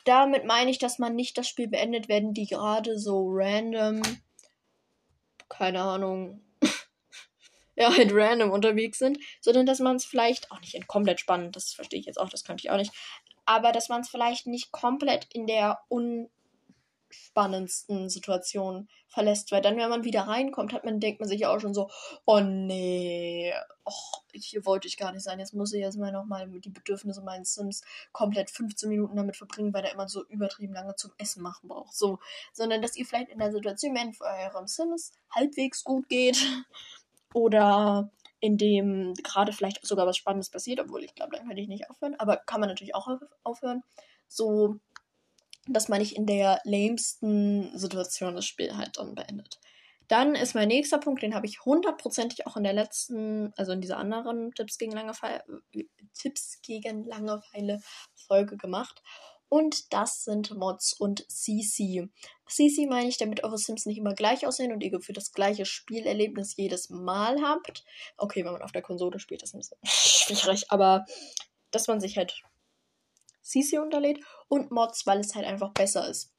Damit 0.09 0.47
meine 0.47 0.71
ich, 0.71 0.79
dass 0.79 0.99
man 0.99 1.15
nicht 1.15 1.37
das 1.37 1.47
Spiel 1.47 1.69
beendet, 1.69 2.09
wenn 2.09 2.33
die 2.33 2.47
gerade 2.47 2.99
so 2.99 3.27
random, 3.29 4.01
keine 5.51 5.83
Ahnung, 5.83 6.41
ja, 7.77 7.95
halt 7.95 8.11
random 8.15 8.51
unterwegs 8.51 8.99
sind, 8.99 9.19
sondern 9.43 9.67
dass 9.67 9.81
man 9.81 9.97
es 9.97 10.07
vielleicht 10.07 10.51
auch 10.51 10.63
nicht 10.63 10.73
in 10.73 10.87
komplett 10.87 11.21
spannend, 11.21 11.57
das 11.57 11.75
verstehe 11.75 12.01
ich 12.01 12.07
jetzt 12.07 12.19
auch, 12.19 12.31
das 12.31 12.45
könnte 12.45 12.63
ich 12.65 12.71
auch 12.71 12.79
nicht, 12.79 12.95
aber 13.45 13.71
dass 13.71 13.91
man 13.91 14.01
es 14.01 14.09
vielleicht 14.09 14.47
nicht 14.47 14.73
komplett 14.73 15.27
in 15.35 15.47
der 15.47 15.79
un 15.91 16.31
spannendsten 17.11 18.09
Situationen 18.09 18.89
verlässt. 19.09 19.53
Weil 19.53 19.63
dann, 19.63 19.77
wenn 19.77 19.91
man 19.91 20.05
wieder 20.05 20.23
reinkommt, 20.23 20.73
hat 20.73 20.85
man, 20.85 21.01
denkt 21.01 21.21
man 21.21 21.29
sich 21.29 21.47
auch 21.47 21.61
schon 21.61 21.75
so, 21.75 21.91
oh 22.25 22.41
nee, 22.41 23.53
och, 23.85 24.25
hier 24.45 24.65
wollte 24.67 24.89
ich 24.89 24.97
gar 24.97 25.13
nicht 25.13 25.23
sein. 25.23 25.39
Jetzt 25.39 25.55
muss 25.55 25.73
ich 25.73 25.81
erstmal 25.81 26.13
nochmal 26.13 26.49
die 26.49 26.71
Bedürfnisse 26.71 27.23
meines 27.23 27.55
Sims 27.55 27.83
komplett 28.13 28.51
15 28.51 28.89
Minuten 28.89 29.17
damit 29.17 29.37
verbringen, 29.37 29.73
weil 29.73 29.83
der 29.83 29.93
immer 29.93 30.09
so 30.09 30.25
übertrieben 30.27 30.75
lange 30.75 30.97
zum 30.97 31.13
Essen 31.19 31.43
machen 31.43 31.69
braucht. 31.69 31.95
So. 31.95 32.19
Sondern 32.53 32.83
dass 32.83 32.97
ihr 32.97 33.07
vielleicht 33.07 33.31
in 33.31 33.39
der 33.39 33.53
Situation, 33.53 33.95
wenn 33.95 34.13
für 34.13 34.25
eurem 34.25 34.67
Sims 34.67 35.13
halbwegs 35.31 35.85
gut 35.85 36.09
geht 36.09 36.39
oder 37.35 38.11
in 38.41 38.57
dem 38.57 39.15
gerade 39.23 39.53
vielleicht 39.53 39.85
sogar 39.85 40.07
was 40.07 40.17
Spannendes 40.17 40.51
passiert, 40.51 40.81
obwohl 40.81 41.03
ich 41.03 41.15
glaube, 41.15 41.37
dann 41.37 41.47
könnte 41.47 41.61
ich 41.61 41.69
nicht 41.69 41.91
aufhören, 41.91 42.15
aber 42.19 42.37
kann 42.37 42.61
man 42.61 42.69
natürlich 42.69 42.95
auch 42.95 43.09
aufhören. 43.43 43.83
So 44.29 44.79
dass 45.69 45.89
man 45.89 46.01
nicht 46.01 46.17
in 46.17 46.27
der 46.27 46.61
lamesten 46.65 47.77
Situation 47.79 48.35
das 48.35 48.47
Spiel 48.47 48.77
halt 48.77 48.99
dann 48.99 49.15
beendet. 49.15 49.61
Dann 50.09 50.35
ist 50.35 50.55
mein 50.55 50.69
nächster 50.69 50.99
Punkt, 50.99 51.23
den 51.23 51.35
habe 51.35 51.47
ich 51.47 51.65
hundertprozentig 51.65 52.47
auch 52.47 52.57
in 52.57 52.65
der 52.65 52.73
letzten, 52.73 53.53
also 53.57 53.73
in 53.73 53.81
dieser 53.81 53.99
anderen 53.99 54.53
Tipps 54.55 54.79
gegen 54.79 54.93
Langeweile, 54.93 55.45
Tipps 56.15 56.61
gegen 56.63 57.05
Langeweile 57.05 57.81
Folge 58.27 58.57
gemacht. 58.57 59.03
Und 59.51 59.93
das 59.93 60.25
sind 60.25 60.55
Mods 60.55 60.93
und 60.93 61.25
CC. 61.31 62.09
CC 62.47 62.87
meine 62.87 63.09
ich, 63.09 63.17
damit 63.17 63.45
eure 63.45 63.57
Sims 63.57 63.87
nicht 63.87 63.99
immer 63.99 64.15
gleich 64.15 64.47
aussehen 64.47 64.73
und 64.73 64.83
ihr 64.83 65.01
für 65.01 65.15
das 65.15 65.33
gleiche 65.33 65.65
Spielerlebnis 65.65 66.57
jedes 66.57 66.91
Mal 66.91 67.41
habt. 67.43 67.85
Okay, 68.19 68.45
wenn 68.45 68.53
man 68.53 68.63
auf 68.63 68.73
der 68.73 68.83
Konsole 68.83 69.19
spielt, 69.19 69.43
das 69.43 69.55
ist 69.55 69.73
ein 69.73 69.79
bisschen 69.81 70.37
schwierig, 70.37 70.71
aber 70.71 71.07
dass 71.71 71.87
man 71.87 72.01
sich 72.01 72.19
halt 72.19 72.43
CC 73.43 73.79
unterlädt 73.79 74.21
und 74.49 74.71
Mods, 74.71 75.07
weil 75.07 75.21
es 75.21 75.35
halt 75.35 75.47
einfach 75.47 75.73
besser 75.73 76.07
ist. 76.09 76.35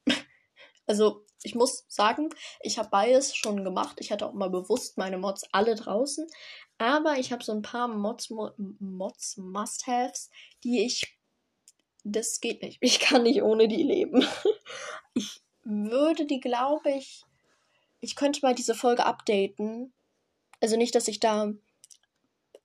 Also, 0.90 1.24
ich 1.44 1.54
muss 1.54 1.86
sagen, 1.88 2.30
ich 2.62 2.80
habe 2.80 2.90
beides 2.90 3.36
schon 3.36 3.64
gemacht. 3.64 3.98
Ich 4.00 4.12
hatte 4.12 4.26
auch 4.26 4.34
mal 4.34 4.50
bewusst 4.50 4.98
meine 4.98 5.20
Mods 5.20 5.44
alle 5.52 5.76
draußen. 5.76 6.28
Aber 6.80 7.20
ich 7.20 7.32
habe 7.32 7.44
so 7.44 7.52
ein 7.52 7.62
paar 7.62 7.88
Mods, 7.88 8.32
Mods, 8.58 9.38
Must-Haves, 9.38 10.32
die 10.64 10.84
ich. 10.84 11.16
Das 12.04 12.42
geht 12.42 12.64
nicht. 12.64 12.80
Ich 12.82 13.00
kann 13.00 13.22
nicht 13.22 13.44
ohne 13.44 13.68
die 13.68 13.84
leben. 13.84 14.26
ich 15.14 15.44
würde 15.64 16.26
die, 16.26 16.40
glaube 16.40 16.90
ich. 16.90 17.24
Ich 18.02 18.16
könnte 18.16 18.40
mal 18.42 18.56
diese 18.56 18.74
Folge 18.74 19.06
updaten. 19.06 19.94
Also 20.60 20.76
nicht, 20.76 20.96
dass 20.96 21.08
ich 21.08 21.20
da. 21.20 21.54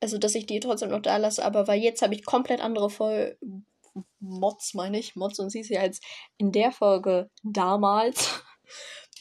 Also, 0.00 0.16
dass 0.16 0.34
ich 0.34 0.46
die 0.46 0.60
trotzdem 0.60 0.88
noch 0.90 1.02
da 1.02 1.18
lasse, 1.18 1.44
aber 1.44 1.68
weil 1.68 1.80
jetzt 1.80 2.00
habe 2.00 2.14
ich 2.14 2.24
komplett 2.24 2.62
andere 2.62 2.88
Folgen 2.88 3.66
Mods, 4.20 4.74
meine 4.74 4.98
ich, 4.98 5.16
Mods 5.16 5.38
und 5.38 5.50
Sisi 5.50 5.76
als 5.76 6.00
in 6.36 6.52
der 6.52 6.72
Folge 6.72 7.30
damals. 7.42 8.42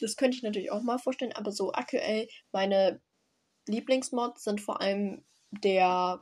Das 0.00 0.16
könnte 0.16 0.36
ich 0.36 0.42
natürlich 0.42 0.72
auch 0.72 0.82
mal 0.82 0.98
vorstellen, 0.98 1.32
aber 1.32 1.52
so 1.52 1.72
aktuell 1.72 2.28
meine 2.52 3.00
Lieblingsmods 3.66 4.42
sind 4.42 4.60
vor 4.60 4.80
allem 4.80 5.24
der 5.50 6.20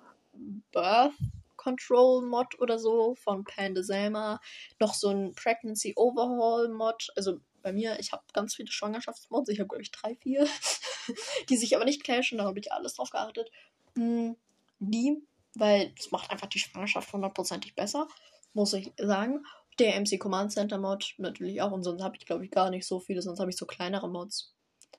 Birth 0.73 1.15
Control 1.57 2.27
Mod 2.27 2.59
oder 2.59 2.79
so 2.79 3.15
von 3.15 3.45
Panda 3.45 3.83
Selma, 3.83 4.41
noch 4.81 4.95
so 4.95 5.11
ein 5.11 5.33
Pregnancy 5.35 5.93
Overhaul 5.97 6.69
Mod, 6.69 7.09
also 7.17 7.38
bei 7.62 7.73
mir, 7.73 8.01
ich 8.01 8.11
habe 8.11 8.25
ganz 8.33 8.57
viele 8.57 8.73
Schwangerschaftsmods, 8.73 9.49
ich 9.49 9.61
habe 9.61 9.69
glaube 9.69 9.83
ich 9.83 9.93
drei, 9.93 10.17
vier, 10.17 10.47
die 11.49 11.57
sich 11.57 11.77
aber 11.77 11.85
nicht 11.85 12.03
clashen, 12.03 12.38
da 12.38 12.45
habe 12.45 12.59
ich 12.59 12.73
alles 12.73 12.95
drauf 12.95 13.11
geachtet. 13.11 13.49
Hm, 13.95 14.37
die, 14.81 15.23
weil 15.55 15.95
es 15.97 16.11
macht 16.11 16.31
einfach 16.31 16.49
die 16.49 16.59
Schwangerschaft 16.59 17.12
hundertprozentig 17.12 17.77
besser 17.77 18.09
muss 18.55 18.73
ich 18.73 18.93
sagen. 18.99 19.45
Der 19.79 19.99
MC 19.99 20.19
Command 20.19 20.53
Center 20.53 20.79
Mod 20.79 21.15
natürlich 21.19 21.62
auch. 21.62 21.73
Und 21.73 21.83
sonst 21.83 22.03
habe 22.03 22.17
ich, 22.17 22.27
glaube 22.27 22.45
ich, 22.45 22.51
gar 22.51 22.71
nicht 22.71 22.87
so 22.87 23.01
viele. 23.01 23.23
Sonst 23.23 23.41
habe 23.41 23.51
ich 23.51 23.57
so 23.57 23.67
kleinere 23.67 24.09
Mods. 24.09 24.55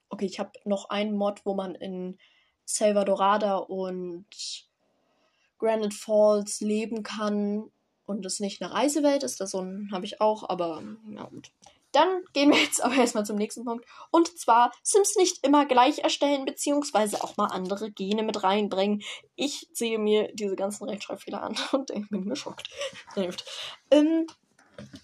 Okay, 0.09 0.25
ich 0.25 0.39
habe 0.39 0.51
noch 0.65 0.89
einen 0.89 1.15
Mod, 1.15 1.45
wo 1.45 1.53
man 1.53 1.75
in 1.75 2.17
Salvadorada 2.65 3.57
und 3.57 4.25
Granite 5.59 5.95
Falls 5.95 6.59
leben 6.61 7.03
kann 7.03 7.71
und 8.05 8.25
es 8.25 8.39
nicht 8.39 8.61
eine 8.61 8.73
Reisewelt 8.73 9.23
ist. 9.23 9.39
Das 9.39 9.51
so 9.51 9.65
habe 9.91 10.05
ich 10.05 10.21
auch, 10.21 10.49
aber 10.49 10.83
ja 11.09 11.23
gut. 11.25 11.51
Dann 11.93 12.23
gehen 12.33 12.51
wir 12.51 12.59
jetzt 12.59 12.81
aber 12.83 12.95
erstmal 12.95 13.25
zum 13.25 13.37
nächsten 13.37 13.63
Punkt. 13.63 13.85
Und 14.11 14.37
zwar 14.37 14.73
Sims 14.83 15.15
nicht 15.15 15.45
immer 15.45 15.65
gleich 15.65 15.99
erstellen, 15.99 16.43
beziehungsweise 16.43 17.23
auch 17.23 17.37
mal 17.37 17.47
andere 17.47 17.89
Gene 17.91 18.23
mit 18.23 18.43
reinbringen. 18.43 19.01
Ich 19.35 19.69
sehe 19.71 19.97
mir 19.97 20.29
diese 20.33 20.57
ganzen 20.57 20.89
Rechtschreibfehler 20.89 21.41
an 21.41 21.55
und 21.71 21.89
ich 21.91 22.09
bin 22.09 22.27
geschockt. 22.27 22.69
ähm, 23.91 24.27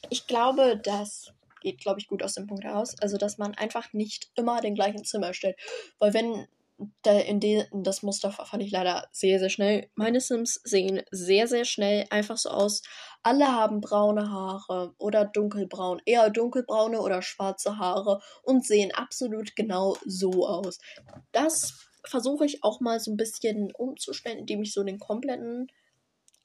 ich 0.09 0.27
glaube, 0.27 0.79
das 0.83 1.31
geht, 1.61 1.79
glaube 1.79 1.99
ich, 1.99 2.07
gut 2.07 2.23
aus 2.23 2.33
dem 2.33 2.47
Punkt 2.47 2.63
heraus. 2.63 2.95
Also, 3.01 3.17
dass 3.17 3.37
man 3.37 3.53
einfach 3.55 3.93
nicht 3.93 4.31
immer 4.35 4.61
den 4.61 4.75
gleichen 4.75 5.03
Zimmer 5.03 5.27
erstellt. 5.27 5.57
Weil 5.99 6.13
wenn 6.13 6.47
in 7.05 7.39
de, 7.39 7.65
das 7.73 8.03
Muster 8.03 8.31
fand 8.31 8.63
ich 8.63 8.71
leider 8.71 9.07
sehr, 9.11 9.39
sehr 9.39 9.49
schnell. 9.49 9.89
Meine 9.95 10.21
Sims 10.21 10.61
sehen 10.63 11.01
sehr, 11.11 11.47
sehr 11.47 11.65
schnell 11.65 12.05
einfach 12.09 12.37
so 12.37 12.49
aus. 12.49 12.81
Alle 13.21 13.47
haben 13.47 13.81
braune 13.81 14.31
Haare 14.31 14.93
oder 14.97 15.25
dunkelbraun, 15.25 16.01
eher 16.05 16.29
dunkelbraune 16.29 17.01
oder 17.01 17.21
schwarze 17.21 17.77
Haare 17.77 18.21
und 18.43 18.65
sehen 18.65 18.93
absolut 18.93 19.55
genau 19.55 19.97
so 20.05 20.47
aus. 20.47 20.79
Das 21.31 21.89
versuche 22.05 22.45
ich 22.45 22.63
auch 22.63 22.79
mal 22.79 22.99
so 22.99 23.11
ein 23.11 23.17
bisschen 23.17 23.71
umzustellen, 23.73 24.39
indem 24.39 24.61
ich 24.61 24.73
so 24.73 24.83
den 24.83 24.99
kompletten 24.99 25.67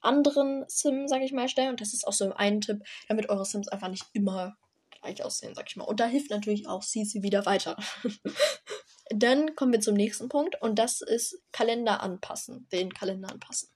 anderen 0.01 0.65
Sim, 0.69 1.09
sag 1.09 1.23
ich 1.23 1.33
mal, 1.33 1.49
stelle. 1.49 1.71
Und 1.71 1.81
das 1.81 1.95
ist 1.95 2.07
auch 2.07 2.13
so 2.13 2.33
ein 2.35 2.61
Tipp, 2.61 2.83
damit 3.09 3.29
eure 3.29 3.45
Sims 3.45 3.69
einfach 3.69 3.89
nicht 3.89 4.07
immer 4.13 4.57
gleich 5.01 5.23
aussehen, 5.25 5.55
sag 5.55 5.69
ich 5.69 5.77
mal. 5.77 5.85
Und 5.85 6.01
da 6.01 6.07
hilft 6.07 6.31
natürlich 6.31 6.67
auch 6.67 6.83
CC 6.83 7.23
wieder 7.23 7.47
weiter. 7.47 7.77
Dann 9.11 9.55
kommen 9.55 9.73
wir 9.73 9.81
zum 9.81 9.95
nächsten 9.95 10.29
Punkt 10.29 10.61
und 10.63 10.79
das 10.79 11.01
ist 11.01 11.43
Kalender 11.53 12.03
anpassen, 12.03 12.67
den 12.73 12.93
Kalender 12.93 13.31
anpassen. 13.31 13.69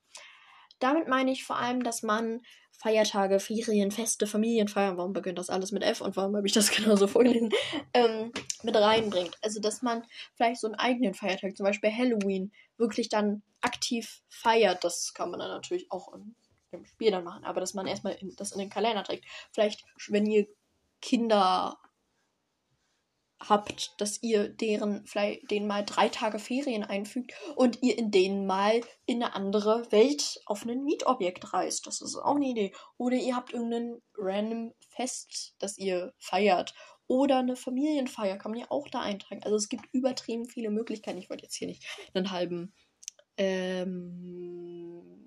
Damit 0.78 1.08
meine 1.08 1.32
ich 1.32 1.44
vor 1.44 1.56
allem, 1.56 1.82
dass 1.82 2.02
man 2.02 2.40
Feiertage, 2.78 3.40
Ferien, 3.40 3.90
Feste, 3.90 4.28
Familienfeiern, 4.28 4.96
warum 4.96 5.12
beginnt 5.12 5.38
das 5.38 5.50
alles 5.50 5.72
mit 5.72 5.82
F 5.82 6.00
und 6.00 6.16
warum 6.16 6.36
habe 6.36 6.46
ich 6.46 6.52
das 6.52 6.70
genauso 6.76 7.08
vorgelesen, 7.08 7.50
ähm, 7.92 8.32
mit 8.62 8.76
reinbringt. 8.76 9.36
Also, 9.42 9.60
dass 9.60 9.82
man 9.82 10.04
vielleicht 10.36 10.60
so 10.60 10.68
einen 10.68 10.76
eigenen 10.76 11.14
Feiertag, 11.14 11.56
zum 11.56 11.64
Beispiel 11.64 11.90
Halloween, 11.90 12.52
wirklich 12.76 13.08
dann 13.08 13.42
aktiv 13.60 14.22
feiert. 14.28 14.84
Das 14.84 15.12
kann 15.12 15.30
man 15.30 15.40
dann 15.40 15.50
natürlich 15.50 15.90
auch 15.90 16.14
in 16.14 16.36
dem 16.72 16.84
Spiel 16.84 17.10
dann 17.10 17.24
machen, 17.24 17.44
aber 17.44 17.60
dass 17.60 17.74
man 17.74 17.88
erstmal 17.88 18.14
in, 18.14 18.36
das 18.36 18.52
in 18.52 18.60
den 18.60 18.70
Kalender 18.70 19.02
trägt. 19.02 19.24
Vielleicht, 19.52 19.84
wenn 20.08 20.26
ihr 20.26 20.46
Kinder 21.00 21.78
habt, 23.40 24.00
dass 24.00 24.22
ihr 24.22 24.48
deren 24.48 25.06
vielleicht 25.06 25.50
denen 25.50 25.66
mal 25.66 25.84
drei 25.84 26.08
Tage 26.08 26.38
Ferien 26.38 26.82
einfügt 26.82 27.32
und 27.56 27.82
ihr 27.82 27.96
in 27.96 28.10
denen 28.10 28.46
mal 28.46 28.80
in 29.06 29.22
eine 29.22 29.34
andere 29.34 29.90
Welt 29.92 30.40
auf 30.46 30.64
ein 30.64 30.84
Mietobjekt 30.84 31.52
reist. 31.52 31.86
Das 31.86 32.00
ist 32.00 32.16
auch 32.16 32.36
eine 32.36 32.46
Idee. 32.46 32.72
Oder 32.96 33.16
ihr 33.16 33.36
habt 33.36 33.52
irgendein 33.52 34.02
random 34.16 34.74
Fest, 34.90 35.54
das 35.58 35.78
ihr 35.78 36.12
feiert. 36.18 36.74
Oder 37.06 37.38
eine 37.38 37.56
Familienfeier 37.56 38.36
kann 38.36 38.50
man 38.50 38.60
ja 38.60 38.66
auch 38.70 38.88
da 38.88 39.00
eintragen. 39.00 39.42
Also 39.44 39.56
es 39.56 39.68
gibt 39.68 39.86
übertrieben 39.92 40.46
viele 40.46 40.70
Möglichkeiten. 40.70 41.18
Ich 41.18 41.30
wollte 41.30 41.44
jetzt 41.44 41.56
hier 41.56 41.68
nicht 41.68 41.86
einen 42.12 42.30
halben 42.30 42.74
ähm, 43.38 45.17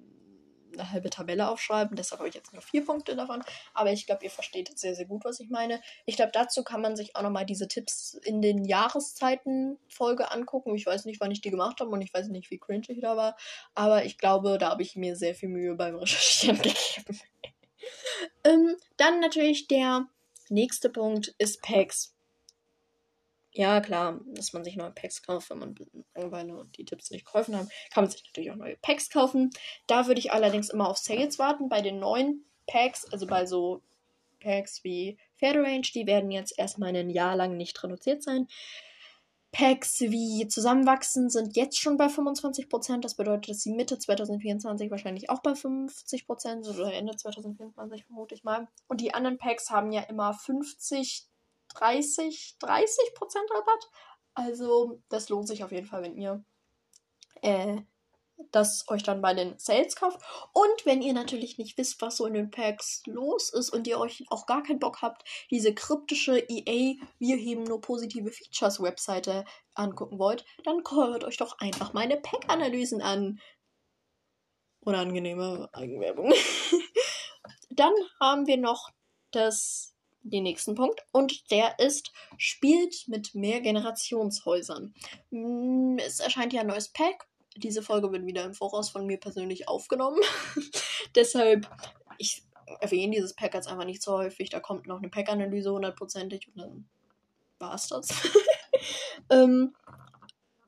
eine 0.74 0.92
halbe 0.92 1.10
Tabelle 1.10 1.50
aufschreiben. 1.50 1.96
Deshalb 1.96 2.20
habe 2.20 2.30
ich 2.30 2.36
jetzt 2.36 2.54
nur 2.54 2.62
vier 2.62 2.86
Punkte 2.86 3.16
davon. 3.16 3.44
Aber 3.74 3.92
ich 3.92 4.06
glaube, 4.06 4.24
ihr 4.24 4.32
versteht 4.32 4.78
sehr, 4.78 4.96
sehr 4.96 5.06
gut, 5.06 5.24
was 5.26 5.40
ich 5.40 5.50
meine. 5.50 5.82
Ich 6.06 6.16
glaube, 6.16 6.32
dazu 6.34 6.64
kann 6.64 6.82
man 6.82 6.96
sich 6.96 7.16
auch 7.16 7.22
nochmal 7.22 7.46
diese 7.46 7.68
Tipps 7.68 8.14
in 8.24 8.42
den 8.42 8.66
Jahreszeiten-Folge 8.66 10.32
angucken. 10.32 10.76
Ich 10.76 10.86
weiß 10.86 11.06
nicht, 11.06 11.20
wann 11.22 11.32
ich 11.32 11.42
die 11.42 11.52
gemacht 11.52 11.80
habe 11.80 11.92
und 11.92 12.02
ich 12.02 12.14
weiß 12.14 12.28
nicht, 12.30 12.52
wie 12.52 12.60
cringe 12.60 12.86
ich 12.88 13.02
da 13.02 13.18
war. 13.18 13.36
Aber 13.76 14.06
ich 14.06 14.18
glaube, 14.18 14.58
da 14.58 14.72
habe 14.72 14.82
ich 14.82 14.96
mir 14.96 15.16
sehr 15.16 15.36
viel 15.36 15.50
Mühe 15.50 15.76
beim 15.76 15.96
Recherchieren 15.96 16.58
gegeben. 16.62 17.20
ähm, 18.44 18.76
dann 18.98 19.20
natürlich 19.20 19.68
der 19.68 20.08
nächste 20.50 20.90
Punkt 20.90 21.34
ist 21.38 21.62
Packs. 21.62 22.16
Ja, 23.54 23.82
klar, 23.82 24.22
dass 24.28 24.54
man 24.54 24.64
sich 24.64 24.78
neue 24.78 24.92
Packs 24.92 25.24
kauft, 25.24 25.50
wenn 25.50 25.60
man 25.60 25.76
Langeweile 26.16 26.66
die 26.78 26.86
Tipps 26.86 27.12
nicht 27.12 27.26
geholfen 27.26 27.56
haben, 27.56 27.70
kann 27.94 28.06
man 28.06 28.12
sich 28.12 28.24
natürlich 28.24 28.52
auch 28.52 28.56
neue 28.56 28.78
Packs 28.78 29.10
kaufen. 29.10 29.50
Da 29.88 30.08
würde 30.08 30.20
ich 30.20 30.32
allerdings 30.32 30.70
immer 30.70 30.88
auf 30.88 30.98
Sales 30.98 31.38
warten. 31.38 31.68
Bei 31.68 31.82
den 31.82 32.00
neuen 32.00 32.46
Packs, 32.66 33.06
also 33.12 33.28
bei 33.28 33.46
so 33.46 33.82
Packs 34.40 34.84
wie 34.84 35.18
Range, 35.42 35.82
die 35.82 36.08
werden 36.08 36.32
jetzt 36.32 36.58
erstmal 36.58 36.96
ein 36.96 37.10
Jahr 37.10 37.36
lang 37.36 37.58
nicht 37.58 37.84
reduziert 37.84 38.24
sein. 38.24 38.48
Packs 39.52 40.00
wie 40.00 40.48
Zusammenwachsen 40.48 41.30
sind 41.30 41.58
jetzt 41.58 41.78
schon 41.78 41.98
bei 41.98 42.08
25%. 42.08 43.02
Das 43.02 43.16
bedeutet, 43.16 43.50
dass 43.50 43.62
sie 43.62 43.74
Mitte 43.74 44.00
2024 44.00 44.90
wahrscheinlich 44.90 45.30
auch 45.30 45.42
bei 45.42 45.52
50% 45.52 46.64
sind 46.64 46.80
oder 46.80 46.94
Ende 46.94 47.18
2024 47.18 48.06
vermute 48.06 48.34
ich 48.34 48.46
mal. 48.46 48.70
Und 48.88 49.02
die 49.02 49.14
anderen 49.14 49.38
Packs 49.38 49.70
haben 49.70 49.92
ja 49.92 50.04
immer 50.04 50.34
50, 50.34 51.28
30, 51.74 52.58
30 52.60 53.14
Prozent 53.16 53.50
Rabatt. 53.52 53.90
Also 54.34 55.02
das 55.10 55.30
lohnt 55.30 55.48
sich 55.48 55.64
auf 55.64 55.72
jeden 55.72 55.88
Fall, 55.88 56.04
wenn 56.04 56.18
ihr 56.18 56.44
äh, 57.42 57.82
das 58.52 58.88
euch 58.88 59.04
dann 59.04 59.22
bei 59.22 59.34
den 59.34 59.58
Sales 59.60 59.96
kauft. 59.96 60.20
Und 60.54 60.86
wenn 60.86 61.02
ihr 61.02 61.14
natürlich 61.14 61.58
nicht 61.58 61.78
wisst, 61.78 62.02
was 62.02 62.18
so 62.18 62.26
in 62.26 62.34
den 62.34 62.52
Packs 62.52 63.04
los 63.06 63.52
ist 63.54 63.70
und 63.70 63.88
ihr 63.88 64.00
euch 64.00 64.26
auch 64.30 64.46
gar 64.46 64.64
keinen 64.64 64.80
Bock 64.80 65.02
habt, 65.02 65.24
diese 65.50 65.74
kryptische 65.74 66.40
EA, 66.40 66.96
wir 67.20 67.36
heben 67.38 67.64
nur 67.64 67.82
positive 67.82 68.32
Features 68.32 68.82
Webseite 68.82 69.46
angucken 69.74 70.20
wollt, 70.20 70.46
dann 70.64 70.84
hört 70.90 71.24
euch 71.24 71.38
doch 71.38 71.60
einfach 71.60 71.94
meine 71.94 72.18
Pack-Analysen 72.18 73.02
an. 73.02 73.40
Unangenehme 74.80 75.70
Eigenwerbung. 75.74 76.34
dann 77.70 77.94
haben 78.20 78.48
wir 78.48 78.58
noch 78.58 78.90
das 79.32 79.96
den 80.24 80.44
nächsten 80.44 80.76
Punkt. 80.76 81.02
Und 81.12 81.52
der 81.52 81.80
ist, 81.80 82.12
spielt 82.38 83.08
mit 83.08 83.34
mehr 83.36 83.62
Generationshäusern. 83.62 84.94
Mm, 85.30 85.98
es 85.98 86.20
erscheint 86.20 86.54
ja 86.54 86.62
ein 86.62 86.68
neues 86.68 86.90
Pack. 86.90 87.28
Diese 87.56 87.82
Folge 87.82 88.12
wird 88.12 88.26
wieder 88.26 88.46
im 88.46 88.54
Voraus 88.54 88.90
von 88.90 89.06
mir 89.06 89.20
persönlich 89.20 89.68
aufgenommen. 89.68 90.20
Deshalb, 91.16 91.70
ich 92.18 92.44
erwähne 92.80 93.16
dieses 93.16 93.34
Pack 93.34 93.54
jetzt 93.54 93.68
einfach 93.68 93.86
nicht 93.86 94.02
so 94.02 94.14
häufig. 94.14 94.50
Da 94.50 94.60
kommt 94.60 94.88
noch 94.88 95.00
eine 95.00 95.10
Pack-Analyse 95.10 95.72
hundertprozentig 95.72 96.48
und 96.48 96.58
dann 96.58 96.90
war 97.60 97.76
es 97.76 97.88
das. 97.88 98.10
ähm, 99.30 99.76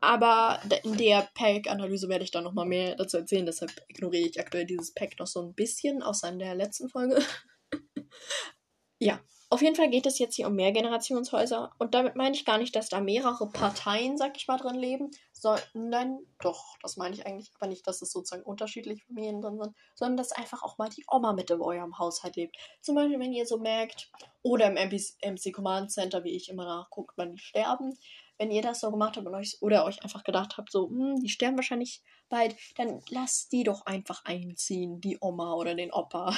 aber 0.03 0.59
in 0.83 0.97
der 0.97 1.29
Pack-Analyse 1.33 2.09
werde 2.09 2.25
ich 2.25 2.31
dann 2.31 2.43
nochmal 2.43 2.65
mehr 2.65 2.95
dazu 2.95 3.17
erzählen. 3.17 3.45
Deshalb 3.45 3.71
ignoriere 3.87 4.27
ich 4.27 4.39
aktuell 4.39 4.65
dieses 4.65 4.93
Pack 4.93 5.17
noch 5.17 5.27
so 5.27 5.41
ein 5.41 5.53
bisschen, 5.53 6.03
außer 6.03 6.27
in 6.27 6.39
der 6.39 6.55
letzten 6.55 6.89
Folge. 6.89 7.23
ja, 8.99 9.21
auf 9.53 9.61
jeden 9.61 9.75
Fall 9.75 9.91
geht 9.91 10.07
es 10.07 10.17
jetzt 10.17 10.33
hier 10.33 10.47
um 10.47 10.55
Mehrgenerationshäuser. 10.55 11.73
Und 11.77 11.93
damit 11.93 12.15
meine 12.15 12.35
ich 12.35 12.43
gar 12.43 12.57
nicht, 12.57 12.75
dass 12.75 12.89
da 12.89 13.01
mehrere 13.01 13.47
Parteien, 13.49 14.17
sag 14.17 14.35
ich 14.35 14.47
mal, 14.47 14.57
drin 14.57 14.73
leben, 14.73 15.11
sondern 15.31 16.17
doch, 16.41 16.75
das 16.81 16.97
meine 16.97 17.13
ich 17.13 17.27
eigentlich 17.27 17.51
aber 17.59 17.67
nicht, 17.67 17.85
dass 17.85 18.01
es 18.01 18.11
sozusagen 18.11 18.41
unterschiedliche 18.41 19.05
Familien 19.05 19.41
drin 19.41 19.59
sind, 19.61 19.75
sondern 19.93 20.17
dass 20.17 20.31
einfach 20.31 20.63
auch 20.63 20.79
mal 20.79 20.89
die 20.89 21.05
Oma 21.07 21.33
mit 21.33 21.51
in 21.51 21.61
eurem 21.61 21.99
Haushalt 21.99 22.35
lebt. 22.35 22.57
Zum 22.81 22.95
Beispiel, 22.95 23.19
wenn 23.19 23.31
ihr 23.31 23.45
so 23.45 23.59
merkt, 23.59 24.09
oder 24.41 24.65
im 24.65 24.73
MC 24.73 25.53
Command 25.53 25.91
Center, 25.91 26.23
wie 26.23 26.35
ich 26.35 26.49
immer 26.49 26.65
nachguckt, 26.65 27.13
wann 27.15 27.33
die 27.33 27.37
sterben. 27.37 27.95
Wenn 28.39 28.49
ihr 28.49 28.63
das 28.63 28.79
so 28.79 28.89
gemacht 28.89 29.17
habt 29.17 29.27
euch, 29.27 29.57
oder 29.61 29.85
euch 29.85 30.01
einfach 30.03 30.23
gedacht 30.23 30.57
habt, 30.57 30.71
so, 30.71 30.89
hm, 30.89 31.21
die 31.21 31.29
sterben 31.29 31.57
wahrscheinlich 31.57 32.01
bald, 32.27 32.55
dann 32.77 33.01
lasst 33.09 33.51
die 33.51 33.63
doch 33.63 33.85
einfach 33.85 34.25
einziehen, 34.25 34.99
die 34.99 35.19
Oma 35.21 35.53
oder 35.53 35.75
den 35.75 35.93
Opa 35.93 36.35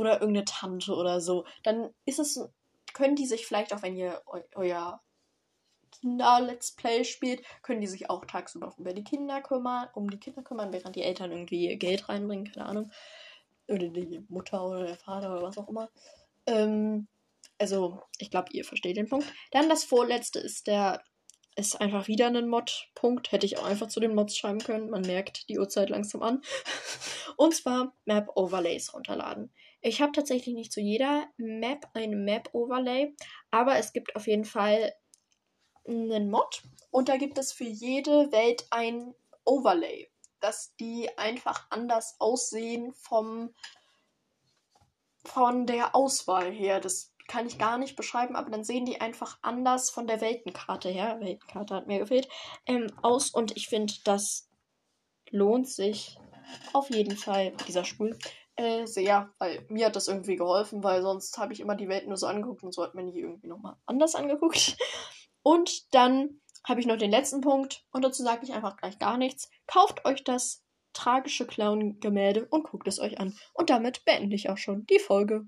oder 0.00 0.20
irgendeine 0.20 0.44
Tante 0.44 0.94
oder 0.94 1.20
so, 1.20 1.44
dann 1.62 1.90
ist 2.04 2.18
es, 2.18 2.40
können 2.92 3.16
die 3.16 3.26
sich 3.26 3.46
vielleicht 3.46 3.72
auch, 3.72 3.82
wenn 3.82 3.96
ihr 3.96 4.22
eu 4.26 4.40
euer 4.54 5.00
Kinder-Let's 6.00 6.72
Play 6.72 7.04
spielt, 7.04 7.42
können 7.62 7.80
die 7.80 7.86
sich 7.86 8.10
auch 8.10 8.24
tagsüber 8.24 8.72
um 8.76 8.84
die 8.84 9.04
Kinder 9.04 9.40
kümmern, 9.42 9.88
um 9.94 10.10
die 10.10 10.18
Kinder 10.18 10.42
kümmern, 10.42 10.72
während 10.72 10.96
die 10.96 11.02
Eltern 11.02 11.30
irgendwie 11.30 11.76
Geld 11.76 12.08
reinbringen, 12.08 12.50
keine 12.50 12.66
Ahnung. 12.66 12.92
Oder 13.68 13.88
die 13.88 14.24
Mutter 14.28 14.64
oder 14.66 14.86
der 14.86 14.96
Vater 14.96 15.32
oder 15.32 15.42
was 15.42 15.58
auch 15.58 15.68
immer. 15.68 15.90
Ähm, 16.46 17.06
also, 17.58 18.02
ich 18.18 18.30
glaube, 18.30 18.48
ihr 18.52 18.64
versteht 18.64 18.96
den 18.96 19.08
Punkt. 19.08 19.26
Dann 19.50 19.68
das 19.68 19.84
vorletzte 19.84 20.38
ist 20.38 20.66
der, 20.66 21.02
ist 21.56 21.80
einfach 21.80 22.08
wieder 22.08 22.28
ein 22.28 22.48
Mod-Punkt. 22.48 23.32
Hätte 23.32 23.46
ich 23.46 23.58
auch 23.58 23.64
einfach 23.64 23.88
zu 23.88 24.00
den 24.00 24.14
Mods 24.14 24.36
schreiben 24.36 24.60
können. 24.60 24.90
Man 24.90 25.02
merkt 25.02 25.48
die 25.48 25.58
Uhrzeit 25.58 25.90
langsam 25.90 26.22
an. 26.22 26.42
Und 27.36 27.54
zwar 27.54 27.94
Map 28.06 28.30
Overlays 28.34 28.94
runterladen. 28.94 29.52
Ich 29.80 30.02
habe 30.02 30.12
tatsächlich 30.12 30.54
nicht 30.54 30.72
zu 30.72 30.80
jeder 30.80 31.26
Map 31.36 31.88
ein 31.94 32.24
Map-Overlay, 32.24 33.14
aber 33.50 33.76
es 33.76 33.92
gibt 33.92 34.14
auf 34.14 34.26
jeden 34.26 34.44
Fall 34.44 34.94
einen 35.86 36.30
Mod 36.30 36.62
und 36.90 37.08
da 37.08 37.16
gibt 37.16 37.38
es 37.38 37.52
für 37.52 37.64
jede 37.64 38.30
Welt 38.32 38.66
ein 38.70 39.14
Overlay, 39.44 40.10
dass 40.40 40.74
die 40.76 41.08
einfach 41.16 41.66
anders 41.70 42.16
aussehen 42.18 42.92
vom 42.92 43.54
von 45.24 45.66
der 45.66 45.94
Auswahl 45.94 46.50
her. 46.50 46.80
Das 46.80 47.14
kann 47.28 47.46
ich 47.46 47.58
gar 47.58 47.78
nicht 47.78 47.94
beschreiben, 47.94 48.36
aber 48.36 48.50
dann 48.50 48.64
sehen 48.64 48.86
die 48.86 49.00
einfach 49.00 49.38
anders 49.42 49.90
von 49.90 50.06
der 50.06 50.20
Weltenkarte 50.20 50.88
her. 50.88 51.18
Weltenkarte 51.20 51.74
hat 51.74 51.86
mir 51.86 51.98
gefehlt. 51.98 52.28
Ähm, 52.66 52.90
aus 53.02 53.30
und 53.30 53.56
ich 53.56 53.68
finde, 53.68 53.94
das 54.04 54.48
lohnt 55.30 55.68
sich 55.68 56.18
auf 56.72 56.90
jeden 56.90 57.16
Fall, 57.16 57.52
dieser 57.68 57.84
Stuhl, 57.84 58.18
äh, 58.56 58.86
sehr, 58.86 59.32
weil 59.38 59.64
mir 59.68 59.86
hat 59.86 59.96
das 59.96 60.08
irgendwie 60.08 60.36
geholfen, 60.36 60.82
weil 60.82 61.02
sonst 61.02 61.38
habe 61.38 61.52
ich 61.52 61.60
immer 61.60 61.74
die 61.74 61.88
Welt 61.88 62.06
nur 62.06 62.16
so 62.16 62.26
angeguckt 62.26 62.62
und 62.62 62.72
so 62.72 62.82
hat 62.82 62.94
man 62.94 63.10
die 63.10 63.20
irgendwie 63.20 63.48
nochmal 63.48 63.76
anders 63.86 64.14
angeguckt. 64.14 64.76
Und 65.42 65.94
dann 65.94 66.40
habe 66.68 66.80
ich 66.80 66.86
noch 66.86 66.98
den 66.98 67.10
letzten 67.10 67.40
Punkt 67.40 67.86
und 67.92 68.04
dazu 68.04 68.22
sage 68.22 68.44
ich 68.44 68.52
einfach 68.52 68.76
gleich 68.76 68.98
gar 68.98 69.16
nichts. 69.16 69.48
Kauft 69.66 70.04
euch 70.04 70.22
das 70.22 70.62
tragische 70.92 71.46
Clown-Gemälde 71.46 72.46
und 72.50 72.64
guckt 72.64 72.88
es 72.88 72.98
euch 72.98 73.18
an. 73.18 73.34
Und 73.54 73.70
damit 73.70 74.04
beende 74.04 74.36
ich 74.36 74.50
auch 74.50 74.58
schon 74.58 74.86
die 74.86 74.98
Folge. 74.98 75.38